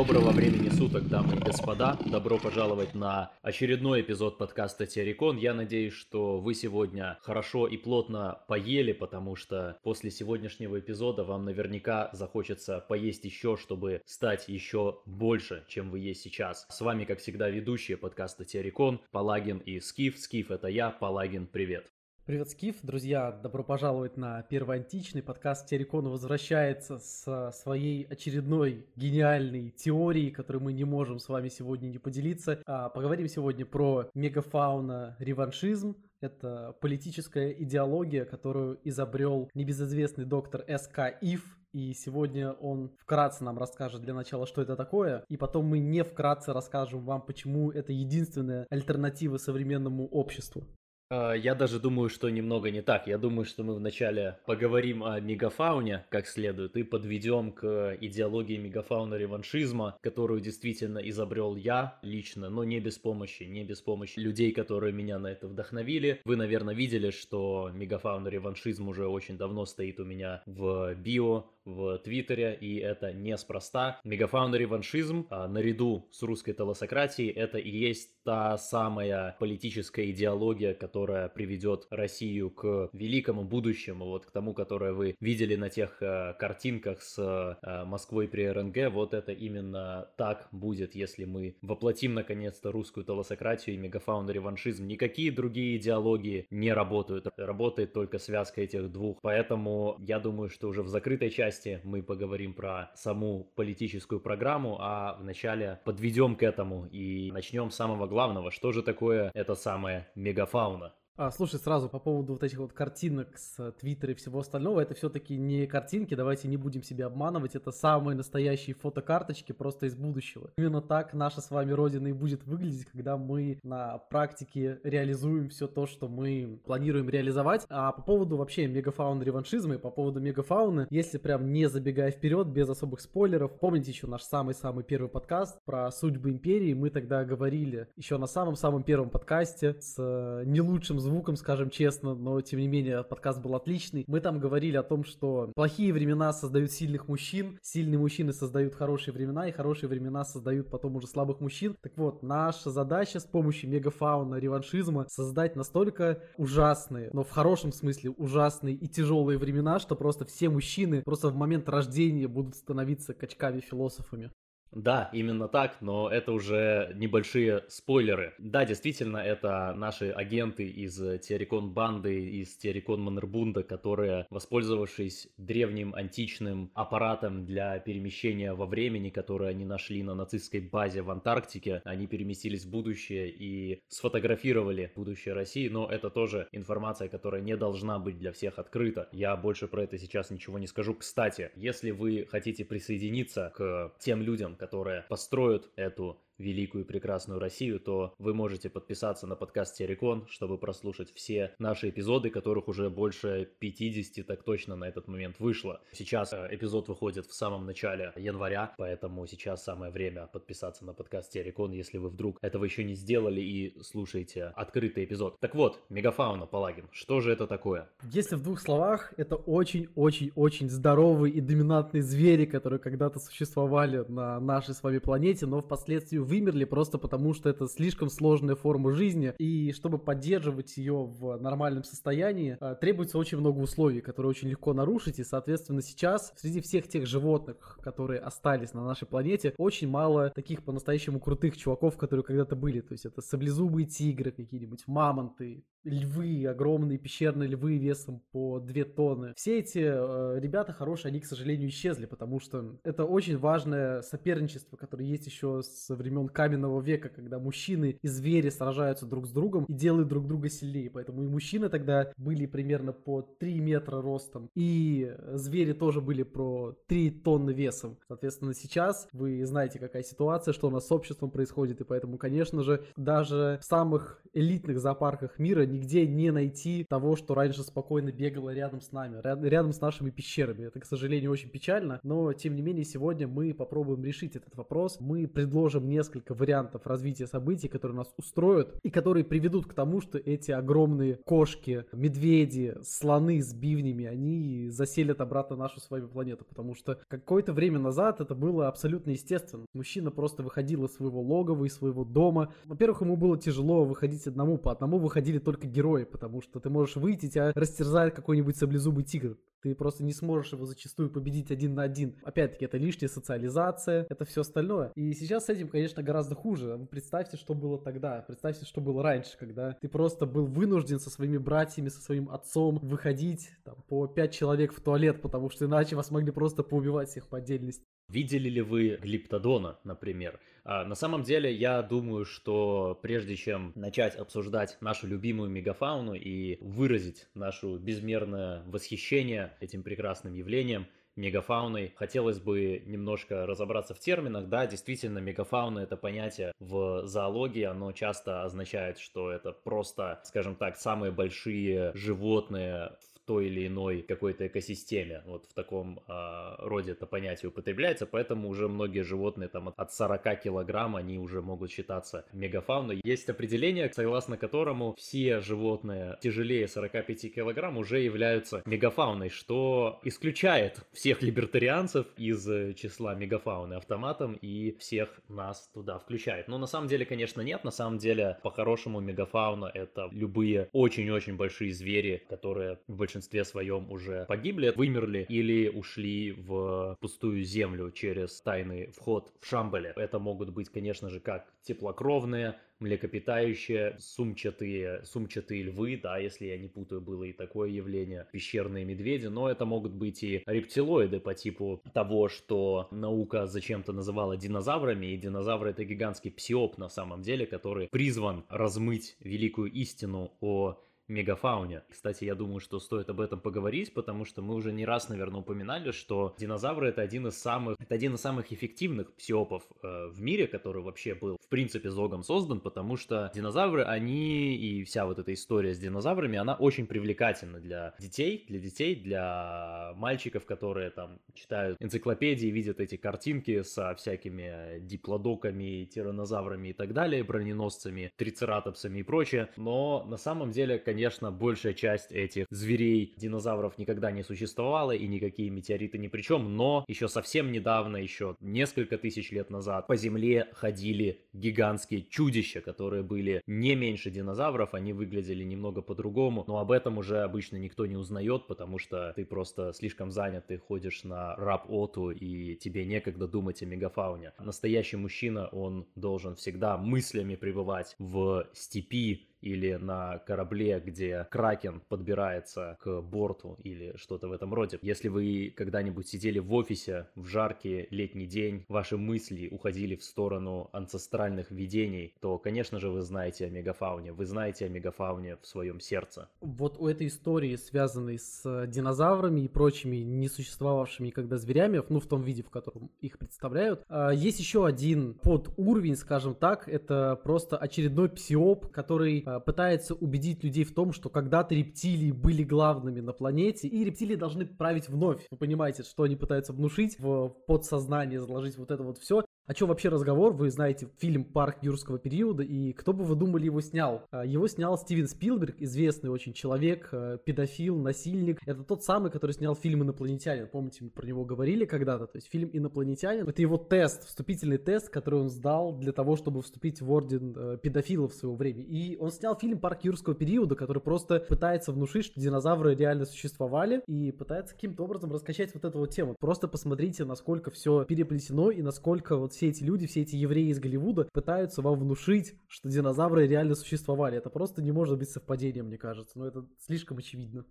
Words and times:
Доброго 0.00 0.30
времени 0.30 0.70
суток, 0.70 1.08
дамы 1.08 1.36
и 1.36 1.40
господа. 1.40 1.98
Добро 2.06 2.38
пожаловать 2.38 2.94
на 2.94 3.32
очередной 3.42 4.00
эпизод 4.00 4.38
подкаста 4.38 4.86
Террикон. 4.86 5.36
Я 5.36 5.52
надеюсь, 5.52 5.92
что 5.92 6.40
вы 6.40 6.54
сегодня 6.54 7.18
хорошо 7.20 7.66
и 7.66 7.76
плотно 7.76 8.40
поели, 8.48 8.92
потому 8.92 9.36
что 9.36 9.78
после 9.82 10.10
сегодняшнего 10.10 10.80
эпизода 10.80 11.22
вам 11.22 11.44
наверняка 11.44 12.08
захочется 12.14 12.82
поесть 12.88 13.26
еще, 13.26 13.58
чтобы 13.58 14.00
стать 14.06 14.48
еще 14.48 15.02
больше, 15.04 15.66
чем 15.68 15.90
вы 15.90 15.98
есть 15.98 16.22
сейчас. 16.22 16.64
С 16.70 16.80
вами, 16.80 17.04
как 17.04 17.18
всегда, 17.18 17.50
ведущие 17.50 17.98
подкаста 17.98 18.46
Террикон, 18.46 19.02
Палагин 19.12 19.58
и 19.58 19.80
Скиф. 19.80 20.18
Скиф 20.18 20.50
это 20.50 20.68
я, 20.68 20.88
Палагин, 20.88 21.46
привет. 21.46 21.90
Привет, 22.30 22.48
Скиф. 22.48 22.76
Друзья, 22.84 23.32
добро 23.32 23.64
пожаловать 23.64 24.16
на 24.16 24.42
Первый 24.42 24.76
Античный. 24.76 25.20
Подкаст 25.20 25.66
Террикон 25.66 26.08
возвращается 26.08 27.00
с 27.00 27.50
своей 27.50 28.04
очередной 28.04 28.86
гениальной 28.94 29.70
теорией, 29.70 30.30
которой 30.30 30.58
мы 30.58 30.72
не 30.72 30.84
можем 30.84 31.18
с 31.18 31.28
вами 31.28 31.48
сегодня 31.48 31.88
не 31.88 31.98
поделиться. 31.98 32.62
А, 32.66 32.88
поговорим 32.88 33.26
сегодня 33.26 33.66
про 33.66 34.10
мегафауна-реваншизм. 34.14 35.96
Это 36.20 36.76
политическая 36.80 37.50
идеология, 37.50 38.24
которую 38.24 38.78
изобрел 38.84 39.50
небезызвестный 39.54 40.24
доктор 40.24 40.62
С.К. 40.68 41.08
Ив, 41.20 41.58
и 41.72 41.94
сегодня 41.94 42.52
он 42.52 42.92
вкратце 43.00 43.42
нам 43.42 43.58
расскажет 43.58 44.02
для 44.02 44.14
начала, 44.14 44.46
что 44.46 44.62
это 44.62 44.76
такое, 44.76 45.24
и 45.28 45.36
потом 45.36 45.66
мы 45.66 45.80
не 45.80 46.04
вкратце 46.04 46.52
расскажем 46.52 47.04
вам, 47.04 47.22
почему 47.22 47.72
это 47.72 47.92
единственная 47.92 48.68
альтернатива 48.70 49.36
современному 49.36 50.06
обществу. 50.06 50.64
А, 51.12 51.32
я 51.32 51.56
даже 51.56 51.80
думаю, 51.80 52.08
что 52.08 52.30
немного 52.30 52.70
не 52.70 52.82
так. 52.82 53.08
Я 53.08 53.18
думаю, 53.18 53.44
что 53.44 53.64
мы 53.64 53.74
вначале 53.74 54.38
поговорим 54.46 55.02
о 55.02 55.18
мегафауне 55.18 56.06
как 56.08 56.28
следует 56.28 56.76
и 56.76 56.84
подведем 56.84 57.50
к 57.50 57.96
идеологии 58.00 58.56
мегафауна 58.56 59.16
реваншизма, 59.16 59.96
которую 60.02 60.40
действительно 60.40 60.98
изобрел 60.98 61.56
я 61.56 61.98
лично, 62.02 62.48
но 62.48 62.62
не 62.62 62.78
без 62.78 62.96
помощи, 62.96 63.42
не 63.42 63.64
без 63.64 63.80
помощи 63.80 64.20
людей, 64.20 64.52
которые 64.52 64.92
меня 64.92 65.18
на 65.18 65.26
это 65.26 65.48
вдохновили. 65.48 66.20
Вы, 66.24 66.36
наверное, 66.36 66.76
видели, 66.76 67.10
что 67.10 67.72
мегафауна 67.74 68.28
реваншизм 68.28 68.88
уже 68.88 69.08
очень 69.08 69.36
давно 69.36 69.66
стоит 69.66 69.98
у 69.98 70.04
меня 70.04 70.42
в 70.46 70.94
био, 70.94 71.46
в 71.64 71.98
Твиттере, 71.98 72.56
и 72.60 72.76
это 72.76 73.12
неспроста. 73.12 74.00
Мегафауна 74.04 74.56
реваншизм, 74.56 75.26
а, 75.30 75.48
наряду 75.48 76.08
с 76.10 76.22
русской 76.22 76.52
толосократией, 76.52 77.30
это 77.30 77.58
и 77.58 77.70
есть 77.70 78.10
та 78.24 78.58
самая 78.58 79.36
политическая 79.38 80.10
идеология, 80.10 80.74
которая 80.74 81.28
приведет 81.28 81.86
Россию 81.90 82.50
к 82.50 82.90
великому 82.92 83.44
будущему, 83.44 84.06
вот 84.06 84.26
к 84.26 84.30
тому, 84.30 84.54
которое 84.54 84.92
вы 84.92 85.16
видели 85.20 85.56
на 85.56 85.68
тех 85.68 86.02
э, 86.02 86.34
картинках 86.38 87.02
с 87.02 87.18
э, 87.62 87.84
Москвой 87.84 88.28
при 88.28 88.48
РНГ, 88.48 88.92
вот 88.92 89.14
это 89.14 89.32
именно 89.32 90.08
так 90.16 90.48
будет, 90.52 90.94
если 90.94 91.24
мы 91.24 91.56
воплотим 91.62 92.14
наконец-то 92.14 92.72
русскую 92.72 93.04
толосократию 93.04 93.74
и 93.74 93.78
мегафауна 93.78 94.30
реваншизм. 94.30 94.86
Никакие 94.86 95.32
другие 95.32 95.76
идеологии 95.76 96.46
не 96.50 96.72
работают, 96.72 97.26
работает 97.36 97.92
только 97.92 98.18
связка 98.18 98.60
этих 98.62 98.90
двух, 98.90 99.18
поэтому 99.22 99.96
я 100.00 100.18
думаю, 100.18 100.50
что 100.50 100.68
уже 100.68 100.82
в 100.82 100.88
закрытой 100.88 101.30
части 101.30 101.49
мы 101.84 102.02
поговорим 102.02 102.54
про 102.54 102.90
саму 102.94 103.44
политическую 103.56 104.20
программу, 104.20 104.78
а 104.80 105.16
вначале 105.20 105.80
подведем 105.84 106.36
к 106.36 106.42
этому 106.42 106.86
и 106.86 107.30
начнем 107.32 107.70
с 107.70 107.76
самого 107.76 108.06
главного, 108.06 108.50
что 108.50 108.72
же 108.72 108.82
такое 108.82 109.30
эта 109.34 109.54
самая 109.54 110.08
мегафауна. 110.14 110.94
А, 111.20 111.30
слушай, 111.30 111.60
сразу 111.60 111.90
по 111.90 111.98
поводу 111.98 112.32
вот 112.32 112.42
этих 112.42 112.56
вот 112.56 112.72
картинок 112.72 113.36
с 113.36 113.72
Твиттера 113.72 114.12
и 114.12 114.14
всего 114.14 114.38
остального, 114.38 114.80
это 114.80 114.94
все-таки 114.94 115.36
не 115.36 115.66
картинки, 115.66 116.14
давайте 116.14 116.48
не 116.48 116.56
будем 116.56 116.82
себя 116.82 117.08
обманывать, 117.08 117.54
это 117.54 117.72
самые 117.72 118.16
настоящие 118.16 118.74
фотокарточки 118.74 119.52
просто 119.52 119.84
из 119.84 119.94
будущего. 119.94 120.50
Именно 120.56 120.80
так 120.80 121.12
наша 121.12 121.42
с 121.42 121.50
вами 121.50 121.72
родина 121.72 122.08
и 122.08 122.12
будет 122.12 122.46
выглядеть, 122.46 122.86
когда 122.86 123.18
мы 123.18 123.58
на 123.62 123.98
практике 123.98 124.80
реализуем 124.82 125.50
все 125.50 125.66
то, 125.66 125.86
что 125.86 126.08
мы 126.08 126.58
планируем 126.64 127.10
реализовать. 127.10 127.66
А 127.68 127.92
по 127.92 128.00
поводу 128.00 128.38
вообще 128.38 128.66
мегафауны 128.66 129.22
реваншизма 129.22 129.74
и 129.74 129.78
по 129.78 129.90
поводу 129.90 130.20
мегафауны, 130.20 130.86
если 130.88 131.18
прям 131.18 131.52
не 131.52 131.68
забегая 131.68 132.12
вперед, 132.12 132.46
без 132.46 132.70
особых 132.70 133.02
спойлеров, 133.02 133.58
помните 133.60 133.90
еще 133.90 134.06
наш 134.06 134.22
самый-самый 134.22 134.84
первый 134.84 135.10
подкаст 135.10 135.58
про 135.66 135.90
судьбы 135.90 136.30
империи, 136.30 136.72
мы 136.72 136.88
тогда 136.88 137.26
говорили 137.26 137.88
еще 137.96 138.16
на 138.16 138.26
самом-самом 138.26 138.84
первом 138.84 139.10
подкасте 139.10 139.76
с 139.80 139.96
э, 139.98 140.44
не 140.46 140.62
лучшим 140.62 140.98
звуком 140.98 141.09
звуком, 141.10 141.34
скажем 141.34 141.70
честно, 141.70 142.14
но 142.14 142.40
тем 142.40 142.60
не 142.60 142.68
менее 142.68 143.02
подкаст 143.02 143.40
был 143.40 143.56
отличный. 143.56 144.04
Мы 144.06 144.20
там 144.20 144.38
говорили 144.38 144.76
о 144.76 144.84
том, 144.84 145.04
что 145.04 145.50
плохие 145.56 145.92
времена 145.92 146.32
создают 146.32 146.70
сильных 146.70 147.08
мужчин, 147.08 147.58
сильные 147.62 147.98
мужчины 147.98 148.32
создают 148.32 148.76
хорошие 148.76 149.12
времена, 149.12 149.48
и 149.48 149.52
хорошие 149.52 149.88
времена 149.88 150.24
создают 150.24 150.70
потом 150.70 150.94
уже 150.94 151.08
слабых 151.08 151.40
мужчин. 151.40 151.76
Так 151.82 151.96
вот, 151.96 152.22
наша 152.22 152.70
задача 152.70 153.18
с 153.18 153.24
помощью 153.24 153.70
мегафауна 153.70 154.36
реваншизма 154.36 155.06
создать 155.08 155.56
настолько 155.56 156.22
ужасные, 156.36 157.10
но 157.12 157.24
в 157.24 157.30
хорошем 157.30 157.72
смысле 157.72 158.10
ужасные 158.10 158.76
и 158.76 158.86
тяжелые 158.86 159.36
времена, 159.36 159.80
что 159.80 159.96
просто 159.96 160.24
все 160.24 160.48
мужчины 160.48 161.02
просто 161.02 161.28
в 161.30 161.34
момент 161.34 161.68
рождения 161.68 162.28
будут 162.28 162.54
становиться 162.54 163.14
качками-философами. 163.14 164.30
Да, 164.72 165.10
именно 165.12 165.48
так, 165.48 165.80
но 165.80 166.08
это 166.08 166.32
уже 166.32 166.92
небольшие 166.94 167.64
спойлеры. 167.68 168.34
Да, 168.38 168.64
действительно, 168.64 169.16
это 169.16 169.74
наши 169.76 170.10
агенты 170.10 170.68
из 170.68 170.96
Террикон 171.20 171.72
банды, 171.72 172.28
из 172.40 172.56
Террикон 172.56 173.02
Маннербунда, 173.02 173.64
которые, 173.64 174.26
воспользовавшись 174.30 175.28
древним 175.36 175.94
античным 175.94 176.70
аппаратом 176.74 177.44
для 177.46 177.78
перемещения 177.80 178.54
во 178.54 178.66
времени, 178.66 179.10
который 179.10 179.50
они 179.50 179.64
нашли 179.64 180.02
на 180.02 180.14
нацистской 180.14 180.60
базе 180.60 181.02
в 181.02 181.10
Антарктике, 181.10 181.82
они 181.84 182.06
переместились 182.06 182.64
в 182.64 182.70
будущее 182.70 183.28
и 183.28 183.80
сфотографировали 183.88 184.92
будущее 184.94 185.34
России, 185.34 185.68
но 185.68 185.88
это 185.88 186.10
тоже 186.10 186.46
информация, 186.52 187.08
которая 187.08 187.42
не 187.42 187.56
должна 187.56 187.98
быть 187.98 188.18
для 188.18 188.32
всех 188.32 188.58
открыта. 188.58 189.08
Я 189.10 189.36
больше 189.36 189.66
про 189.66 189.82
это 189.82 189.98
сейчас 189.98 190.30
ничего 190.30 190.58
не 190.58 190.68
скажу. 190.68 190.94
Кстати, 190.94 191.50
если 191.56 191.90
вы 191.90 192.28
хотите 192.30 192.64
присоединиться 192.64 193.52
к 193.56 193.92
тем 193.98 194.22
людям, 194.22 194.56
которые 194.60 195.02
построят 195.08 195.70
эту 195.76 196.20
великую 196.40 196.84
и 196.84 196.86
прекрасную 196.86 197.38
Россию, 197.38 197.78
то 197.80 198.14
вы 198.18 198.34
можете 198.34 198.70
подписаться 198.70 199.26
на 199.26 199.36
подкаст 199.36 199.76
Терекон, 199.76 200.26
чтобы 200.28 200.58
прослушать 200.58 201.12
все 201.14 201.54
наши 201.58 201.90
эпизоды, 201.90 202.30
которых 202.30 202.68
уже 202.68 202.90
больше 202.90 203.48
50 203.58 204.26
так 204.26 204.42
точно 204.42 204.76
на 204.76 204.84
этот 204.84 205.06
момент 205.08 205.38
вышло. 205.38 205.80
Сейчас 205.92 206.32
э, 206.32 206.48
эпизод 206.50 206.88
выходит 206.88 207.26
в 207.26 207.34
самом 207.34 207.66
начале 207.66 208.12
января, 208.16 208.74
поэтому 208.78 209.26
сейчас 209.26 209.64
самое 209.64 209.92
время 209.92 210.26
подписаться 210.26 210.84
на 210.84 210.94
подкаст 210.94 211.32
Терекон, 211.32 211.72
если 211.72 211.98
вы 211.98 212.08
вдруг 212.08 212.38
этого 212.40 212.64
еще 212.64 212.84
не 212.84 212.94
сделали 212.94 213.40
и 213.40 213.80
слушаете 213.82 214.44
открытый 214.56 215.04
эпизод. 215.04 215.38
Так 215.40 215.54
вот, 215.54 215.80
мегафауна, 215.88 216.46
Палагин, 216.46 216.88
что 216.92 217.20
же 217.20 217.32
это 217.32 217.46
такое? 217.46 217.88
Если 218.04 218.36
в 218.36 218.42
двух 218.42 218.60
словах, 218.60 219.12
это 219.16 219.36
очень-очень-очень 219.36 220.70
здоровые 220.70 221.34
и 221.34 221.40
доминантные 221.40 222.02
звери, 222.02 222.46
которые 222.46 222.78
когда-то 222.78 223.18
существовали 223.18 224.04
на 224.08 224.40
нашей 224.40 224.74
с 224.74 224.82
вами 224.82 224.98
планете, 224.98 225.46
но 225.46 225.60
впоследствии 225.60 226.18
вымерли 226.30 226.64
просто 226.64 226.96
потому, 226.96 227.34
что 227.34 227.48
это 227.48 227.66
слишком 227.66 228.08
сложная 228.08 228.54
форма 228.54 228.92
жизни, 228.92 229.34
и 229.38 229.72
чтобы 229.72 229.98
поддерживать 229.98 230.76
ее 230.76 231.04
в 231.04 231.36
нормальном 231.38 231.84
состоянии, 231.84 232.56
э, 232.60 232.76
требуется 232.80 233.18
очень 233.18 233.38
много 233.38 233.58
условий, 233.58 234.00
которые 234.00 234.30
очень 234.30 234.48
легко 234.48 234.72
нарушить, 234.72 235.18
и, 235.18 235.24
соответственно, 235.24 235.82
сейчас 235.82 236.32
среди 236.36 236.60
всех 236.60 236.88
тех 236.88 237.06
животных, 237.06 237.78
которые 237.82 238.20
остались 238.20 238.72
на 238.72 238.84
нашей 238.84 239.06
планете, 239.08 239.54
очень 239.58 239.88
мало 239.88 240.30
таких 240.30 240.64
по-настоящему 240.64 241.20
крутых 241.20 241.56
чуваков, 241.56 241.96
которые 241.96 242.24
когда-то 242.24 242.54
были, 242.54 242.80
то 242.80 242.92
есть 242.92 243.06
это 243.06 243.20
саблезубые 243.20 243.86
тигры 243.86 244.30
какие-нибудь, 244.30 244.84
мамонты, 244.86 245.64
львы, 245.84 246.46
огромные 246.46 246.98
пещерные 246.98 247.48
львы 247.48 247.78
весом 247.78 248.22
по 248.32 248.60
2 248.60 248.84
тонны. 248.84 249.32
Все 249.36 249.58
эти 249.58 249.78
э, 249.78 250.38
ребята 250.38 250.72
хорошие, 250.72 251.10
они, 251.10 251.20
к 251.20 251.26
сожалению, 251.26 251.70
исчезли, 251.70 252.06
потому 252.06 252.38
что 252.38 252.78
это 252.84 253.04
очень 253.04 253.38
важное 253.38 254.02
соперничество, 254.02 254.76
которое 254.76 255.06
есть 255.06 255.26
еще 255.26 255.62
со 255.62 255.96
времен 255.96 256.19
каменного 256.28 256.80
века, 256.80 257.08
когда 257.08 257.38
мужчины 257.38 257.98
и 258.00 258.08
звери 258.08 258.50
сражаются 258.50 259.06
друг 259.06 259.26
с 259.26 259.30
другом 259.30 259.64
и 259.64 259.72
делают 259.72 260.08
друг 260.08 260.26
друга 260.26 260.48
сильнее. 260.48 260.90
Поэтому 260.90 261.22
и 261.22 261.28
мужчины 261.28 261.68
тогда 261.68 262.12
были 262.16 262.46
примерно 262.46 262.92
по 262.92 263.22
3 263.22 263.60
метра 263.60 264.00
ростом, 264.00 264.50
и 264.54 265.14
звери 265.34 265.72
тоже 265.72 266.00
были 266.00 266.22
про 266.22 266.76
3 266.86 267.10
тонны 267.10 267.50
весом. 267.50 267.98
Соответственно, 268.08 268.54
сейчас 268.54 269.08
вы 269.12 269.44
знаете, 269.44 269.78
какая 269.78 270.02
ситуация, 270.02 270.52
что 270.52 270.68
у 270.68 270.70
нас 270.70 270.86
с 270.86 270.92
обществом 270.92 271.30
происходит, 271.30 271.80
и 271.80 271.84
поэтому, 271.84 272.18
конечно 272.18 272.62
же, 272.62 272.84
даже 272.96 273.58
в 273.60 273.64
самых 273.64 274.22
элитных 274.32 274.80
зоопарках 274.80 275.38
мира 275.38 275.66
нигде 275.66 276.06
не 276.06 276.30
найти 276.30 276.84
того, 276.88 277.16
что 277.16 277.34
раньше 277.34 277.62
спокойно 277.62 278.12
бегало 278.12 278.50
рядом 278.54 278.80
с 278.80 278.92
нами, 278.92 279.20
рядом 279.48 279.72
с 279.72 279.80
нашими 279.80 280.10
пещерами. 280.10 280.66
Это, 280.66 280.80
к 280.80 280.84
сожалению, 280.84 281.30
очень 281.30 281.48
печально, 281.50 282.00
но, 282.02 282.32
тем 282.32 282.54
не 282.54 282.62
менее, 282.62 282.84
сегодня 282.84 283.28
мы 283.28 283.54
попробуем 283.54 284.04
решить 284.04 284.36
этот 284.36 284.56
вопрос. 284.56 284.98
Мы 285.00 285.26
предложим 285.26 285.88
несколько 285.88 286.09
несколько 286.10 286.34
вариантов 286.34 286.86
развития 286.86 287.26
событий, 287.26 287.68
которые 287.68 287.98
нас 287.98 288.12
устроят 288.16 288.74
и 288.82 288.90
которые 288.90 289.24
приведут 289.24 289.66
к 289.66 289.74
тому, 289.74 290.00
что 290.00 290.18
эти 290.18 290.50
огромные 290.50 291.14
кошки, 291.24 291.84
медведи, 291.92 292.76
слоны 292.82 293.40
с 293.40 293.54
бивнями, 293.54 294.06
они 294.06 294.70
заселят 294.70 295.20
обратно 295.20 295.56
нашу 295.56 295.80
с 295.80 295.88
вами 295.88 296.06
планету, 296.06 296.44
потому 296.44 296.74
что 296.74 296.98
какое-то 297.08 297.52
время 297.52 297.78
назад 297.78 298.20
это 298.20 298.34
было 298.34 298.66
абсолютно 298.66 299.10
естественно. 299.10 299.66
Мужчина 299.72 300.10
просто 300.10 300.42
выходил 300.42 300.84
из 300.84 300.94
своего 300.94 301.20
логова, 301.20 301.64
из 301.64 301.74
своего 301.74 302.04
дома. 302.04 302.52
Во-первых, 302.64 303.02
ему 303.02 303.16
было 303.16 303.38
тяжело 303.38 303.84
выходить 303.84 304.26
одному, 304.26 304.58
по 304.58 304.72
одному 304.72 304.98
выходили 304.98 305.38
только 305.38 305.66
герои, 305.68 306.04
потому 306.04 306.42
что 306.42 306.58
ты 306.58 306.70
можешь 306.70 306.96
выйти, 306.96 307.28
тебя 307.28 307.52
растерзает 307.54 308.14
какой-нибудь 308.14 308.56
саблезубый 308.56 309.04
тигр. 309.04 309.36
Ты 309.62 309.74
просто 309.74 310.04
не 310.04 310.12
сможешь 310.12 310.52
его 310.52 310.64
зачастую 310.64 311.10
победить 311.10 311.50
один 311.50 311.74
на 311.74 311.82
один. 311.82 312.16
Опять-таки, 312.24 312.64
это 312.64 312.78
лишняя 312.78 313.08
социализация, 313.08 314.06
это 314.08 314.24
все 314.24 314.40
остальное. 314.40 314.90
И 314.94 315.12
сейчас 315.12 315.46
с 315.46 315.48
этим, 315.50 315.68
конечно, 315.68 315.89
гораздо 315.96 316.34
хуже. 316.34 316.86
Представьте, 316.90 317.36
что 317.36 317.54
было 317.54 317.78
тогда. 317.78 318.24
Представьте, 318.26 318.64
что 318.64 318.80
было 318.80 319.02
раньше, 319.02 319.36
когда 319.38 319.72
ты 319.80 319.88
просто 319.88 320.26
был 320.26 320.46
вынужден 320.46 320.98
со 321.00 321.10
своими 321.10 321.38
братьями, 321.38 321.88
со 321.88 322.00
своим 322.00 322.30
отцом 322.30 322.78
выходить 322.82 323.50
там, 323.64 323.76
по 323.88 324.06
пять 324.06 324.32
человек 324.32 324.72
в 324.72 324.80
туалет, 324.80 325.20
потому 325.22 325.50
что 325.50 325.66
иначе 325.66 325.96
вас 325.96 326.10
могли 326.10 326.30
просто 326.30 326.62
поубивать 326.62 327.08
всех 327.08 327.28
по 327.28 327.38
отдельности. 327.38 327.84
Видели 328.08 328.48
ли 328.48 328.60
вы 328.60 328.98
Глиптодона, 329.00 329.78
например? 329.84 330.40
А, 330.64 330.84
на 330.84 330.96
самом 330.96 331.22
деле, 331.22 331.54
я 331.54 331.80
думаю, 331.80 332.24
что 332.24 332.98
прежде 333.00 333.36
чем 333.36 333.72
начать 333.76 334.16
обсуждать 334.16 334.76
нашу 334.80 335.06
любимую 335.06 335.48
мегафауну 335.48 336.14
и 336.14 336.58
выразить 336.60 337.28
наше 337.34 337.76
безмерное 337.76 338.64
восхищение 338.66 339.54
этим 339.60 339.84
прекрасным 339.84 340.34
явлением, 340.34 340.86
мегафауной. 341.20 341.92
Хотелось 341.96 342.38
бы 342.38 342.82
немножко 342.86 343.46
разобраться 343.46 343.94
в 343.94 344.00
терминах. 344.00 344.48
Да, 344.48 344.66
действительно, 344.66 345.18
мегафауна 345.18 345.80
это 345.80 345.96
понятие 345.96 346.52
в 346.58 347.06
зоологии, 347.06 347.62
оно 347.64 347.92
часто 347.92 348.42
означает, 348.44 348.98
что 348.98 349.30
это 349.30 349.52
просто, 349.52 350.20
скажем 350.24 350.56
так, 350.56 350.76
самые 350.76 351.12
большие 351.12 351.92
животные 351.94 352.92
той 353.26 353.46
или 353.46 353.66
иной 353.66 354.02
какой-то 354.02 354.46
экосистеме. 354.46 355.22
Вот 355.26 355.46
в 355.46 355.54
таком 355.54 356.00
э, 356.08 356.54
роде 356.58 356.92
это 356.92 357.06
понятие 357.06 357.50
употребляется, 357.50 358.06
поэтому 358.06 358.48
уже 358.48 358.68
многие 358.68 359.02
животные 359.02 359.48
там 359.48 359.72
от 359.76 359.92
40 359.92 360.40
килограмм, 360.42 360.96
они 360.96 361.18
уже 361.18 361.42
могут 361.42 361.70
считаться 361.70 362.24
мегафауной. 362.32 363.00
Есть 363.04 363.28
определение, 363.28 363.90
согласно 363.92 364.36
которому 364.36 364.94
все 364.98 365.40
животные 365.40 366.18
тяжелее 366.20 366.68
45 366.68 367.34
килограмм 367.34 367.76
уже 367.76 368.00
являются 368.00 368.62
мегафауной, 368.64 369.28
что 369.28 370.00
исключает 370.04 370.80
всех 370.92 371.22
либертарианцев 371.22 372.06
из 372.16 372.44
числа 372.76 373.14
мегафауны 373.14 373.74
автоматом 373.74 374.34
и 374.34 374.76
всех 374.78 375.20
нас 375.28 375.68
туда 375.72 375.98
включает. 375.98 376.48
Но 376.48 376.58
на 376.58 376.66
самом 376.66 376.88
деле, 376.88 377.04
конечно, 377.04 377.40
нет. 377.40 377.64
На 377.64 377.70
самом 377.70 377.98
деле, 377.98 378.38
по-хорошему, 378.42 379.00
мегафауна 379.00 379.70
это 379.72 380.08
любые 380.12 380.68
очень-очень 380.72 381.36
большие 381.36 381.72
звери, 381.72 382.22
которые 382.28 382.78
в 382.86 383.02
большинстве 383.10 383.44
своем 383.44 383.90
уже 383.90 384.24
погибли, 384.26 384.72
вымерли 384.76 385.26
или 385.28 385.68
ушли 385.68 386.30
в 386.30 386.96
пустую 387.00 387.42
землю 387.42 387.90
через 387.90 388.40
тайный 388.40 388.92
вход 388.92 389.32
в 389.40 389.46
Шамбале. 389.46 389.92
Это 389.96 390.20
могут 390.20 390.50
быть, 390.50 390.68
конечно 390.68 391.10
же, 391.10 391.18
как 391.18 391.52
теплокровные, 391.62 392.56
млекопитающие, 392.78 393.96
сумчатые, 393.98 395.02
сумчатые 395.04 395.64
львы, 395.64 396.00
да, 396.02 396.18
если 396.18 396.46
я 396.46 396.56
не 396.56 396.68
путаю, 396.68 397.00
было 397.00 397.24
и 397.24 397.32
такое 397.32 397.68
явление, 397.68 398.26
пещерные 398.32 398.84
медведи, 398.84 399.26
но 399.26 399.50
это 399.50 399.64
могут 399.66 399.92
быть 399.92 400.22
и 400.22 400.42
рептилоиды 400.46 401.18
по 401.20 401.34
типу 401.34 401.82
того, 401.92 402.28
что 402.28 402.88
наука 402.92 403.46
зачем-то 403.46 403.92
называла 403.92 404.36
динозаврами, 404.36 405.06
и 405.06 405.16
динозавры 405.16 405.70
это 405.70 405.84
гигантский 405.84 406.30
псиоп 406.30 406.78
на 406.78 406.88
самом 406.88 407.22
деле, 407.22 407.44
который 407.44 407.88
призван 407.88 408.44
размыть 408.48 409.16
великую 409.20 409.70
истину 409.72 410.32
о 410.40 410.78
мегафауне. 411.10 411.82
Кстати, 411.90 412.24
я 412.24 412.34
думаю, 412.34 412.60
что 412.60 412.80
стоит 412.80 413.10
об 413.10 413.20
этом 413.20 413.40
поговорить, 413.40 413.92
потому 413.92 414.24
что 414.24 414.42
мы 414.42 414.54
уже 414.54 414.72
не 414.72 414.86
раз, 414.86 415.08
наверное, 415.08 415.40
упоминали, 415.40 415.90
что 415.90 416.34
динозавры 416.38 416.88
это 416.88 417.02
один 417.02 417.26
из 417.26 417.38
самых, 417.38 417.76
это 417.78 417.94
один 417.94 418.14
из 418.14 418.20
самых 418.20 418.52
эффективных 418.52 419.12
псиопов 419.14 419.64
э, 419.82 420.06
в 420.08 420.20
мире, 420.20 420.46
который 420.46 420.82
вообще 420.82 421.14
был, 421.14 421.36
в 421.36 421.48
принципе, 421.48 421.90
Зогом 421.90 422.22
создан, 422.22 422.60
потому 422.60 422.96
что 422.96 423.30
динозавры, 423.34 423.82
они 423.82 424.56
и 424.56 424.84
вся 424.84 425.04
вот 425.04 425.18
эта 425.18 425.34
история 425.34 425.74
с 425.74 425.78
динозаврами, 425.78 426.38
она 426.38 426.54
очень 426.54 426.86
привлекательна 426.86 427.60
для 427.60 427.94
детей, 427.98 428.44
для 428.48 428.60
детей, 428.60 428.94
для 428.94 429.92
мальчиков, 429.96 430.46
которые 430.46 430.90
там 430.90 431.18
читают 431.34 431.76
энциклопедии, 431.82 432.46
видят 432.46 432.80
эти 432.80 432.96
картинки 432.96 433.62
со 433.62 433.94
всякими 433.96 434.78
диплодоками, 434.80 435.84
тиранозаврами 435.84 436.68
и 436.68 436.72
так 436.72 436.92
далее, 436.92 437.24
броненосцами, 437.24 438.12
трицератопсами 438.16 439.00
и 439.00 439.02
прочее. 439.02 439.48
Но 439.56 440.04
на 440.08 440.16
самом 440.16 440.52
деле, 440.52 440.78
конечно, 440.78 440.99
конечно, 441.00 441.30
большая 441.30 441.72
часть 441.72 442.12
этих 442.12 442.44
зверей, 442.50 443.14
динозавров 443.16 443.78
никогда 443.78 444.10
не 444.10 444.22
существовала, 444.22 444.92
и 444.92 445.08
никакие 445.08 445.48
метеориты 445.48 445.96
ни 445.96 446.08
при 446.08 446.20
чем, 446.20 446.58
но 446.58 446.84
еще 446.88 447.08
совсем 447.08 447.52
недавно, 447.52 447.96
еще 447.96 448.36
несколько 448.40 448.98
тысяч 448.98 449.30
лет 449.30 449.48
назад, 449.48 449.86
по 449.86 449.96
Земле 449.96 450.48
ходили 450.52 451.22
гигантские 451.32 452.02
чудища, 452.02 452.60
которые 452.60 453.02
были 453.02 453.42
не 453.46 453.74
меньше 453.76 454.10
динозавров, 454.10 454.74
они 454.74 454.92
выглядели 454.92 455.42
немного 455.42 455.80
по-другому, 455.80 456.44
но 456.46 456.58
об 456.58 456.70
этом 456.70 456.98
уже 456.98 457.22
обычно 457.22 457.56
никто 457.56 457.86
не 457.86 457.96
узнает, 457.96 458.46
потому 458.46 458.78
что 458.78 459.14
ты 459.16 459.24
просто 459.24 459.72
слишком 459.72 460.10
занят, 460.10 460.48
ты 460.48 460.58
ходишь 460.58 461.02
на 461.04 461.34
раб-оту, 461.36 462.10
и 462.10 462.56
тебе 462.56 462.84
некогда 462.84 463.26
думать 463.26 463.62
о 463.62 463.66
мегафауне. 463.66 464.32
Настоящий 464.38 464.98
мужчина, 464.98 465.48
он 465.48 465.86
должен 465.94 466.34
всегда 466.34 466.76
мыслями 466.76 467.36
пребывать 467.36 467.96
в 467.98 468.46
степи, 468.52 469.29
или 469.40 469.74
на 469.74 470.18
корабле, 470.18 470.82
где 470.84 471.26
кракен 471.30 471.80
подбирается 471.88 472.76
к 472.80 473.00
борту 473.00 473.56
или 473.62 473.96
что-то 473.96 474.28
в 474.28 474.32
этом 474.32 474.54
роде. 474.54 474.78
Если 474.82 475.08
вы 475.08 475.52
когда-нибудь 475.56 476.08
сидели 476.08 476.38
в 476.38 476.52
офисе 476.52 477.06
в 477.14 477.26
жаркий 477.26 477.86
летний 477.90 478.26
день, 478.26 478.64
ваши 478.68 478.96
мысли 478.96 479.48
уходили 479.50 479.96
в 479.96 480.04
сторону 480.04 480.70
анцестральных 480.72 481.50
видений, 481.50 482.14
то, 482.20 482.38
конечно 482.38 482.78
же, 482.80 482.88
вы 482.90 483.02
знаете 483.02 483.46
о 483.46 483.50
мегафауне, 483.50 484.12
вы 484.12 484.26
знаете 484.26 484.66
о 484.66 484.68
мегафауне 484.68 485.36
в 485.36 485.46
своем 485.46 485.80
сердце. 485.80 486.28
Вот 486.40 486.76
у 486.78 486.86
этой 486.86 487.06
истории, 487.06 487.56
связанной 487.56 488.18
с 488.18 488.66
динозаврами 488.66 489.42
и 489.42 489.48
прочими 489.48 489.98
несуществовавшими 489.98 491.08
никогда 491.08 491.36
зверями, 491.36 491.82
ну, 491.88 492.00
в 492.00 492.06
том 492.06 492.22
виде, 492.22 492.42
в 492.42 492.50
котором 492.50 492.90
их 493.00 493.18
представляют, 493.18 493.84
а, 493.88 494.10
есть 494.10 494.38
еще 494.38 494.66
один 494.66 495.14
подуровень, 495.14 495.96
скажем 495.96 496.34
так, 496.34 496.68
это 496.68 497.20
просто 497.22 497.56
очередной 497.56 498.08
псиоп, 498.08 498.70
который 498.70 499.22
пытается 499.38 499.94
убедить 499.94 500.42
людей 500.42 500.64
в 500.64 500.74
том, 500.74 500.92
что 500.92 501.08
когда-то 501.08 501.54
рептилии 501.54 502.10
были 502.10 502.42
главными 502.42 503.00
на 503.00 503.12
планете, 503.12 503.68
и 503.68 503.84
рептилии 503.84 504.16
должны 504.16 504.46
править 504.46 504.88
вновь. 504.88 505.24
Вы 505.30 505.36
понимаете, 505.36 505.84
что 505.84 506.02
они 506.02 506.16
пытаются 506.16 506.52
внушить 506.52 506.98
в 506.98 507.28
подсознание, 507.46 508.18
заложить 508.18 508.58
вот 508.58 508.72
это 508.72 508.82
вот 508.82 508.98
все. 508.98 509.24
О 509.50 509.52
чем 509.52 509.66
вообще 509.66 509.88
разговор? 509.88 510.32
Вы 510.32 510.48
знаете 510.48 510.86
фильм 510.98 511.24
«Парк 511.24 511.56
юрского 511.62 511.98
периода», 511.98 512.44
и 512.44 512.72
кто 512.72 512.92
бы 512.92 513.02
вы 513.02 513.16
думали 513.16 513.46
его 513.46 513.60
снял? 513.60 514.02
А, 514.12 514.24
его 514.24 514.46
снял 514.46 514.78
Стивен 514.78 515.08
Спилберг, 515.08 515.56
известный 515.58 516.08
очень 516.08 516.32
человек, 516.32 516.90
э, 516.92 517.18
педофил, 517.24 517.76
насильник. 517.76 518.38
Это 518.46 518.62
тот 518.62 518.84
самый, 518.84 519.10
который 519.10 519.32
снял 519.32 519.56
фильм 519.56 519.82
«Инопланетянин». 519.82 520.46
Помните, 520.46 520.84
мы 520.84 520.90
про 520.90 521.04
него 521.04 521.24
говорили 521.24 521.64
когда-то? 521.64 522.06
То 522.06 522.18
есть 522.18 522.30
фильм 522.30 522.48
«Инопланетянин»— 522.52 523.28
это 523.28 523.42
его 523.42 523.58
тест, 523.58 524.06
вступительный 524.06 524.58
тест, 524.58 524.88
который 524.88 525.18
он 525.18 525.30
сдал 525.30 525.76
для 525.76 525.90
того, 525.90 526.14
чтобы 526.14 526.42
вступить 526.42 526.80
в 526.80 526.88
орден 526.92 527.34
э, 527.36 527.58
педофилов 527.60 528.12
в 528.12 528.14
свое 528.14 528.36
время. 528.36 528.62
И 528.62 528.96
он 528.98 529.10
снял 529.10 529.36
фильм 529.36 529.58
«Парк 529.58 529.80
юрского 529.82 530.14
периода», 530.14 530.54
который 530.54 530.80
просто 530.80 531.18
пытается 531.18 531.72
внушить, 531.72 532.04
что 532.04 532.20
динозавры 532.20 532.76
реально 532.76 533.04
существовали, 533.04 533.82
и 533.88 534.12
пытается 534.12 534.54
каким-то 534.54 534.84
образом 534.84 535.10
раскачать 535.10 535.52
вот 535.54 535.64
эту 535.64 535.80
вот 535.80 535.90
тему. 535.90 536.14
Просто 536.20 536.46
посмотрите, 536.46 537.04
насколько 537.04 537.50
все 537.50 537.84
переплетено 537.84 538.52
и 538.52 538.62
насколько 538.62 539.16
вот 539.16 539.39
все 539.40 539.48
эти 539.48 539.64
люди, 539.64 539.86
все 539.86 540.02
эти 540.02 540.16
евреи 540.16 540.50
из 540.50 540.60
Голливуда 540.60 541.08
пытаются 541.14 541.62
вам 541.62 541.78
внушить, 541.78 542.34
что 542.46 542.68
динозавры 542.68 543.26
реально 543.26 543.54
существовали. 543.54 544.18
Это 544.18 544.28
просто 544.28 544.60
не 544.60 544.70
может 544.70 544.98
быть 544.98 545.08
совпадением, 545.08 545.68
мне 545.68 545.78
кажется. 545.78 546.18
Но 546.18 546.26
это 546.26 546.46
слишком 546.58 546.98
очевидно. 546.98 547.46